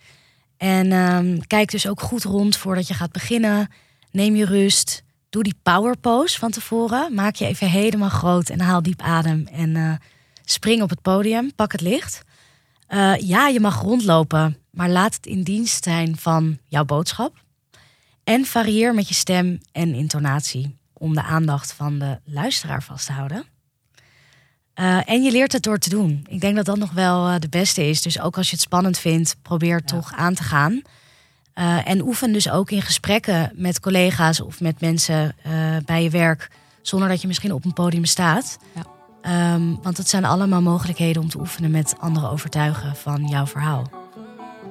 En 0.57 0.93
ehm, 0.93 1.39
kijk 1.47 1.71
dus 1.71 1.89
ook 1.89 2.01
goed 2.01 2.25
rond 2.25 2.57
voordat 2.57 2.89
je 2.89 2.95
gaat 2.95 3.13
beginnen. 3.13 3.69
Neem 4.11 4.37
je 4.37 4.45
rust. 4.45 5.03
Doe 5.29 5.43
die 5.43 5.59
power 5.63 5.97
pose 5.97 6.39
van 6.39 6.51
tevoren. 6.51 7.15
Maak 7.15 7.35
je 7.35 7.47
even 7.47 7.71
helemaal 7.71 8.09
groot 8.09 8.49
en 8.49 8.61
haal 8.61 8.83
diep 8.83 9.03
adem. 9.03 9.47
En 9.47 9.77
eh, 9.77 9.93
spring 10.45 10.83
op 10.83 10.91
het 10.91 11.03
podium. 11.03 11.55
Pak 11.55 11.73
het 11.73 11.81
licht. 11.81 12.23
Eh, 12.87 13.17
ja, 13.17 13.47
je 13.47 13.61
mag 13.61 13.81
rondlopen, 13.81 14.57
maar 14.71 14.89
laat 14.89 15.15
het 15.15 15.27
in 15.27 15.43
dienst 15.43 15.85
zijn 15.85 16.17
van 16.17 16.59
jouw 16.69 16.85
boodschap. 16.85 17.45
En 18.25 18.45
varieer 18.45 18.95
met 18.95 19.09
je 19.09 19.15
stem 19.15 19.61
en 19.73 19.95
intonatie 19.95 20.77
om 20.93 21.15
de 21.15 21.23
aandacht 21.23 21.73
van 21.73 21.99
de 21.99 22.21
luisteraar 22.25 22.83
vast 22.83 23.07
te 23.07 23.13
houden. 23.13 23.45
Eh, 24.81 24.99
en 25.05 25.23
je 25.23 25.31
leert 25.31 25.53
het 25.53 25.63
door 25.63 25.79
te 25.79 25.89
doen. 25.89 26.27
Ik 26.29 26.41
denk 26.41 26.57
dat 26.57 26.65
dat 26.65 26.77
nog 26.77 26.93
wel 26.93 27.29
eh, 27.29 27.35
de 27.39 27.49
beste 27.49 27.89
is. 27.89 28.03
Dus 28.03 28.21
ook 28.21 28.37
als 28.37 28.47
je 28.47 28.55
het 28.55 28.65
spannend 28.65 28.99
vindt, 28.99 29.37
probeer 29.43 29.77
het 29.77 29.87
toch 29.87 30.13
aan 30.17 30.35
te 30.35 30.43
gaan. 30.43 30.83
Eh, 31.55 31.89
en 31.89 32.03
oefen 32.03 32.33
dus 32.33 32.51
ook 32.51 32.71
in 32.71 32.83
gesprekken 32.83 33.53
met 33.55 33.81
collega's 33.81 34.41
of 34.41 34.61
met 34.61 34.81
mensen 34.81 35.35
bij 35.85 36.03
je 36.03 36.11
werk, 36.11 36.51
zonder 36.83 37.09
dat 37.09 37.21
je 37.21 37.27
misschien 37.27 37.53
op 37.53 37.65
een 37.65 37.73
podium 37.73 38.05
staat. 38.05 38.59
Ja. 38.75 38.83
Ehm, 39.23 39.75
want 39.83 39.97
het 39.97 40.09
zijn 40.09 40.25
allemaal 40.25 40.63
mogelijkheden 40.63 41.23
om 41.23 41.29
te 41.29 41.39
oefenen 41.39 41.71
met 41.71 41.95
anderen 41.99 42.31
overtuigen 42.31 42.97
van 42.97 43.27
jouw 43.27 43.47
verhaal. 43.47 43.91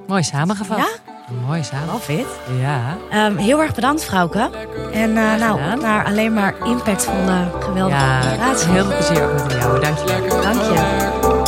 Mooi 0.06 0.22
samengevat. 0.22 0.78
Ja? 0.78 1.19
Mooi 1.46 1.62
samen. 1.62 1.86
Love 1.92 2.12
it. 2.18 2.26
Ja. 2.60 2.96
Ehm, 3.10 3.36
heel 3.36 3.60
erg 3.60 3.74
bedankt, 3.74 4.04
Vrouwke. 4.04 4.50
En 4.92 5.16
eh, 5.16 5.34
nou, 5.38 5.80
naar 5.80 6.04
alleen 6.04 6.32
maar 6.34 6.54
impactvolle, 6.64 7.44
geweldige 7.60 7.96
Ja, 8.00 8.18
presentatie. 8.20 8.70
heel 8.70 8.84
veel 8.84 8.96
plezier 8.96 9.22
ook 9.24 9.32
met 9.32 9.52
jou. 9.52 9.80
Dank 9.80 9.98
je. 9.98 10.40
Dank 10.42 10.60
je. 10.60 11.39